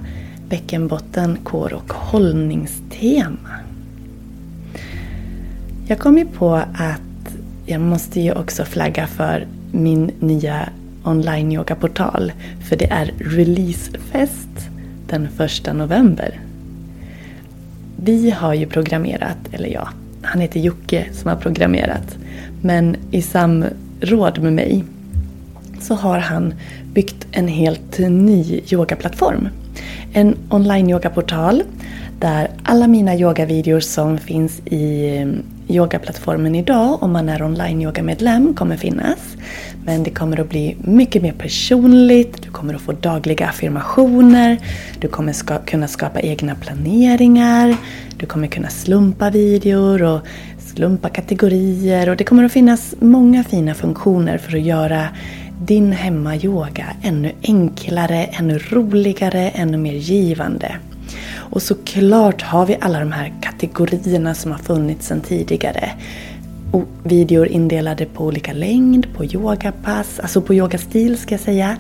bäckenbotten, 0.49 1.39
kår 1.45 1.73
och 1.73 1.93
hållningstema. 1.93 3.61
Jag 5.87 5.99
kom 5.99 6.19
ju 6.19 6.27
på 6.27 6.55
att 6.75 7.01
jag 7.67 7.81
måste 7.81 8.21
ju 8.21 8.33
också 8.33 8.65
flagga 8.65 9.07
för 9.07 9.47
min 9.73 10.11
nya 10.21 10.69
online 11.05 11.53
yogaportal. 11.53 12.33
För 12.69 12.77
det 12.77 12.91
är 12.91 13.15
releasefest 13.19 14.49
den 15.07 15.29
första 15.37 15.73
november. 15.73 16.41
Vi 17.97 18.31
har 18.31 18.55
ju 18.55 18.67
programmerat, 18.67 19.39
eller 19.53 19.69
ja, 19.69 19.89
han 20.23 20.41
heter 20.41 20.61
Jocke 20.61 21.07
som 21.13 21.31
har 21.31 21.37
programmerat. 21.37 22.17
Men 22.63 22.97
i 23.11 23.23
samråd 23.23 24.39
med 24.43 24.53
mig 24.53 24.85
så 25.81 25.95
har 25.95 26.19
han 26.19 26.55
byggt 26.93 27.27
en 27.31 27.49
helt 27.49 27.99
ny 27.99 28.61
yogaplattform. 28.73 29.49
En 30.17 30.37
online 30.51 30.91
yogaportal 30.91 31.63
där 32.21 32.51
alla 32.63 32.87
mina 32.87 33.15
yogavideor 33.15 33.81
som 33.81 34.19
finns 34.19 34.61
i 34.65 35.17
mm, 35.17 35.43
yogaplattformen 35.69 36.55
idag 36.55 37.03
om 37.03 37.13
man 37.13 37.29
är 37.29 37.43
online 37.43 37.83
yogamedlem 37.83 38.55
kommer 38.55 38.77
finnas. 38.77 39.19
Men 39.85 40.03
det 40.03 40.11
kommer 40.11 40.41
att 40.41 40.49
bli 40.49 40.77
mycket 40.81 41.23
mer 41.23 41.33
personligt, 41.33 42.43
du 42.43 42.51
kommer 42.51 42.75
att 42.75 42.81
få 42.81 42.93
dagliga 42.93 43.49
affirmationer, 43.49 44.59
du 45.01 45.09
kommer 45.09 45.33
ska 45.33 45.59
kunna 45.59 45.89
skapa 45.89 46.21
egna 46.21 46.55
planeringar, 46.55 47.77
du 48.17 48.27
kommer 48.27 48.47
kunna 48.47 48.69
slumpa 48.69 49.31
videor 49.31 50.03
och 50.03 50.21
slumpa 50.59 51.09
kategorier. 51.09 52.09
Och 52.09 52.17
det 52.17 52.25
kommer 52.25 52.45
att 52.45 52.53
finnas 52.53 52.95
många 53.01 53.45
fina 53.45 53.75
funktioner 53.75 54.39
för 54.39 54.57
att 54.57 54.63
göra 54.63 55.09
din 55.61 55.93
hemmayoga 55.93 56.87
ännu 57.03 57.33
enklare, 57.43 58.25
ännu 58.25 58.59
roligare, 58.59 59.49
ännu 59.49 59.77
mer 59.77 59.93
givande. 59.93 60.77
Och 61.35 61.63
såklart 61.63 62.43
har 62.43 62.67
vi 62.67 62.77
alla 62.81 63.01
de 63.01 63.13
här 63.13 63.33
kategorierna 63.43 64.35
som 64.35 64.53
har 64.53 64.59
funnits 64.59 65.07
sedan 65.07 65.21
tidigare. 65.21 65.91
Och 66.73 66.89
videor 67.03 67.47
indelade 67.47 68.07
på 68.07 68.25
olika 68.25 68.53
längd, 68.53 69.15
på 69.15 69.25
yogapass, 69.25 70.21
alltså 70.21 70.41
på 70.41 70.55
yogastil 70.55 71.19
ska 71.19 71.35
jag 71.35 71.41
säga. 71.41 71.77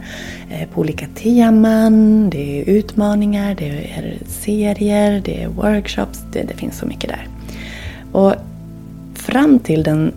Eh, 0.50 0.68
på 0.68 0.80
olika 0.80 1.06
teman, 1.14 2.30
det 2.30 2.60
är 2.60 2.64
utmaningar, 2.64 3.54
det 3.54 3.68
är 3.68 4.18
serier, 4.26 5.22
det 5.24 5.42
är 5.42 5.48
workshops, 5.48 6.20
det, 6.32 6.42
det 6.42 6.54
finns 6.54 6.78
så 6.78 6.86
mycket 6.86 7.10
där. 7.10 7.28
Och 8.12 8.34
fram 9.14 9.58
till 9.58 9.82
den 9.82 10.12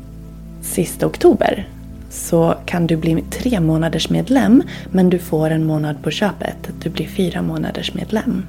sista 0.62 1.08
oktober 1.08 1.68
så 2.18 2.56
kan 2.66 2.88
du 2.88 2.96
bli 2.96 3.24
tre 3.30 3.60
månaders 3.60 4.10
medlem 4.10 4.64
men 4.92 5.10
du 5.10 5.20
får 5.20 5.50
en 5.50 5.66
månad 5.66 6.04
på 6.04 6.12
köpet. 6.12 6.58
Du 6.84 6.90
blir 6.90 7.08
fyra 7.08 7.42
månaders 7.42 7.94
medlem. 7.94 8.46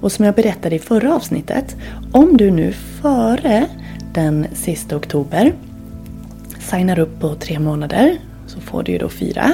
Och 0.00 0.12
som 0.12 0.24
jag 0.24 0.34
berättade 0.34 0.76
i 0.76 0.78
förra 0.78 1.14
avsnittet, 1.14 1.76
om 2.12 2.36
du 2.36 2.50
nu 2.50 2.72
före 2.72 3.66
den 4.14 4.46
sista 4.54 4.96
oktober 4.96 5.52
signar 6.58 6.98
upp 6.98 7.20
på 7.20 7.34
tre 7.34 7.58
månader 7.58 8.18
så 8.46 8.60
får 8.60 8.82
du 8.82 8.92
ju 8.92 8.98
då 8.98 9.08
fyra. 9.08 9.52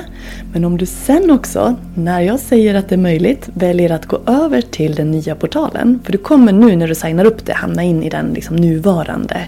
Men 0.53 0.64
om 0.64 0.78
du 0.78 0.87
sen 0.87 1.31
också, 1.31 1.74
när 1.95 2.20
jag 2.20 2.41
säger 2.41 2.74
att 2.74 2.89
det 2.89 2.95
är 2.95 2.99
möjligt, 2.99 3.49
väljer 3.55 3.93
att 3.93 4.07
gå 4.07 4.20
över 4.26 4.61
till 4.61 4.95
den 4.95 5.11
nya 5.11 5.35
portalen. 5.35 6.01
För 6.05 6.12
du 6.12 6.18
kommer 6.18 6.53
nu 6.53 6.76
när 6.76 6.89
du 6.89 6.95
signar 6.95 7.24
upp 7.24 7.47
det 7.47 7.53
hamna 7.53 7.83
in 7.83 8.03
i 8.03 8.11
den 8.11 8.33
liksom 8.35 8.57
nuvarande, 8.57 9.41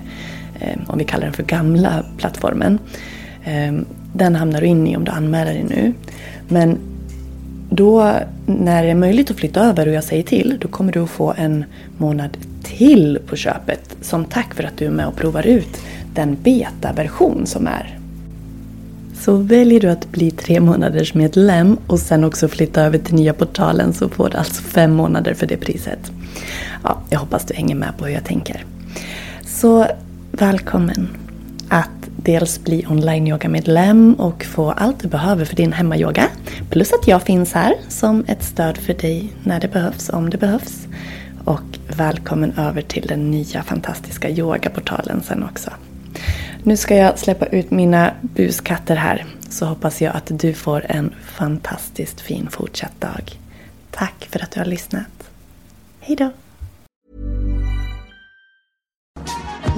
eh, 0.61 0.78
om 0.87 0.99
vi 0.99 1.05
kallar 1.05 1.24
den 1.24 1.33
för 1.33 1.43
gamla 1.43 2.05
plattformen. 2.18 2.78
Ehm, 3.45 3.84
den 4.12 4.34
hamnar 4.34 4.61
du 4.61 4.66
in 4.66 4.86
i 4.86 4.97
om 4.97 5.05
du 5.05 5.11
anmäler 5.11 5.53
dig 5.53 5.64
nu. 5.68 5.93
Men 6.49 6.78
då 7.70 8.12
när 8.47 8.82
det 8.82 8.90
är 8.90 8.95
möjligt 8.95 9.30
att 9.30 9.36
flytta 9.36 9.61
över 9.61 9.88
och 9.88 9.95
jag 9.95 10.05
säger 10.05 10.22
till, 10.22 10.59
då 10.61 10.68
kommer 10.68 10.93
du 10.93 11.01
att 11.01 11.11
få 11.11 11.34
en 11.36 11.64
månad 11.99 12.36
till 12.62 13.18
på 13.26 13.36
köpet 13.36 13.97
som 14.01 14.24
tack 14.24 14.55
för 14.55 14.64
att 14.64 14.76
du 14.76 14.86
är 14.86 14.90
med 14.90 15.07
och 15.07 15.16
provar 15.16 15.47
ut 15.47 15.80
den 16.14 16.36
betaversion 16.43 17.47
som 17.47 17.66
är. 17.66 17.99
Så 19.20 19.36
väljer 19.36 19.80
du 19.80 19.88
att 19.88 20.12
bli 20.12 20.30
tre 20.30 20.61
månaders 20.61 21.14
medlem 21.14 21.76
och 21.86 22.01
sen 22.01 22.24
också 22.24 22.49
flytta 22.49 22.82
över 22.82 22.99
till 22.99 23.14
nya 23.14 23.34
portalen 23.34 23.93
så 23.93 24.09
får 24.09 24.28
du 24.28 24.36
alltså 24.36 24.62
fem 24.62 24.93
månader 24.93 25.34
för 25.34 25.47
det 25.47 25.57
priset. 25.57 26.12
Ja, 26.82 26.99
jag 27.11 27.18
hoppas 27.18 27.45
du 27.45 27.55
hänger 27.55 27.74
med 27.74 27.97
på 27.99 28.05
hur 28.05 28.12
jag 28.12 28.24
tänker. 28.24 28.64
Så 29.47 29.86
välkommen 30.32 31.09
dels 32.24 32.64
bli 32.64 32.86
online-yoga-medlem 32.86 34.14
och 34.14 34.44
få 34.44 34.70
allt 34.70 35.00
du 35.00 35.08
behöver 35.08 35.44
för 35.44 35.56
din 35.56 35.72
hemmayoga. 35.72 36.28
Plus 36.70 36.92
att 36.92 37.08
jag 37.08 37.22
finns 37.22 37.52
här 37.52 37.74
som 37.88 38.24
ett 38.28 38.42
stöd 38.42 38.78
för 38.78 38.94
dig 38.94 39.32
när 39.42 39.60
det 39.60 39.68
behövs, 39.68 40.08
om 40.08 40.30
det 40.30 40.38
behövs. 40.38 40.86
Och 41.44 41.78
välkommen 41.96 42.52
över 42.58 42.82
till 42.82 43.06
den 43.06 43.30
nya 43.30 43.62
fantastiska 43.62 44.30
yogaportalen 44.30 45.22
sen 45.22 45.42
också. 45.42 45.70
Nu 46.62 46.76
ska 46.76 46.96
jag 46.96 47.18
släppa 47.18 47.46
ut 47.46 47.70
mina 47.70 48.12
buskatter 48.20 48.96
här 48.96 49.24
så 49.48 49.66
hoppas 49.66 50.02
jag 50.02 50.16
att 50.16 50.30
du 50.40 50.54
får 50.54 50.86
en 50.88 51.14
fantastiskt 51.24 52.20
fin 52.20 52.48
fortsatt 52.50 53.00
dag. 53.00 53.38
Tack 53.90 54.28
för 54.30 54.42
att 54.42 54.50
du 54.50 54.60
har 54.60 54.66
lyssnat. 54.66 55.30
Hejdå. 56.00 56.30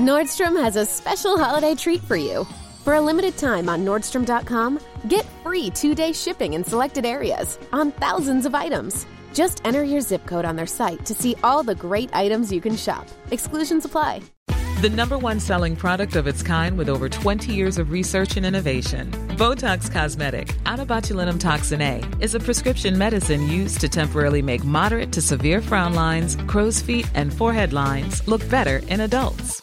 Nordstrom 0.05 0.63
has 0.63 0.77
a 0.77 0.85
special 0.85 1.39
holiday 1.39 1.75
treat 1.75 2.03
for 2.03 2.15
you. 2.15 2.47
For 2.85 2.93
a 2.93 3.01
limited 3.01 3.39
time 3.39 3.71
on 3.71 3.87
Nordstrom.com, 3.87 4.79
get 5.09 5.25
free 5.43 5.71
two 5.71 5.95
day 5.95 6.13
shipping 6.13 6.53
in 6.53 6.63
selected 6.63 7.07
areas 7.07 7.59
on 7.73 7.91
thousands 7.91 8.45
of 8.45 8.55
items. 8.55 9.07
Just 9.33 9.63
enter 9.65 9.83
your 9.83 10.03
zip 10.03 10.27
code 10.27 10.45
on 10.45 10.57
their 10.57 10.67
site 10.67 11.07
to 11.07 11.15
see 11.15 11.35
all 11.43 11.63
the 11.63 11.75
great 11.75 12.15
items 12.15 12.53
you 12.53 12.61
can 12.61 12.77
shop. 12.77 13.09
Exclusions 13.31 13.87
apply. 13.87 14.21
the 14.83 14.91
number 14.91 15.17
one 15.17 15.41
selling 15.41 15.75
product 15.75 16.17
of 16.17 16.27
its 16.27 16.43
kind 16.43 16.77
with 16.77 16.91
over 16.91 17.09
20 17.09 17.55
years 17.55 17.79
of 17.79 17.91
research 17.91 18.37
and 18.37 18.45
innovation. 18.45 19.11
Botox 19.39 19.91
Cosmetic, 19.91 20.55
out 20.67 20.87
toxin 21.41 21.81
A, 21.81 22.03
is 22.21 22.35
a 22.35 22.41
prescription 22.41 22.99
medicine 22.99 23.49
used 23.49 23.81
to 23.81 23.89
temporarily 23.89 24.43
make 24.43 24.65
moderate 24.65 25.13
to 25.13 25.23
severe 25.23 25.63
frown 25.63 25.95
lines, 25.95 26.37
crow's 26.47 26.83
feet, 26.83 27.09
and 27.15 27.33
forehead 27.33 27.73
lines 27.73 28.29
look 28.29 28.47
better 28.51 28.83
in 28.89 29.01
adults. 29.01 29.63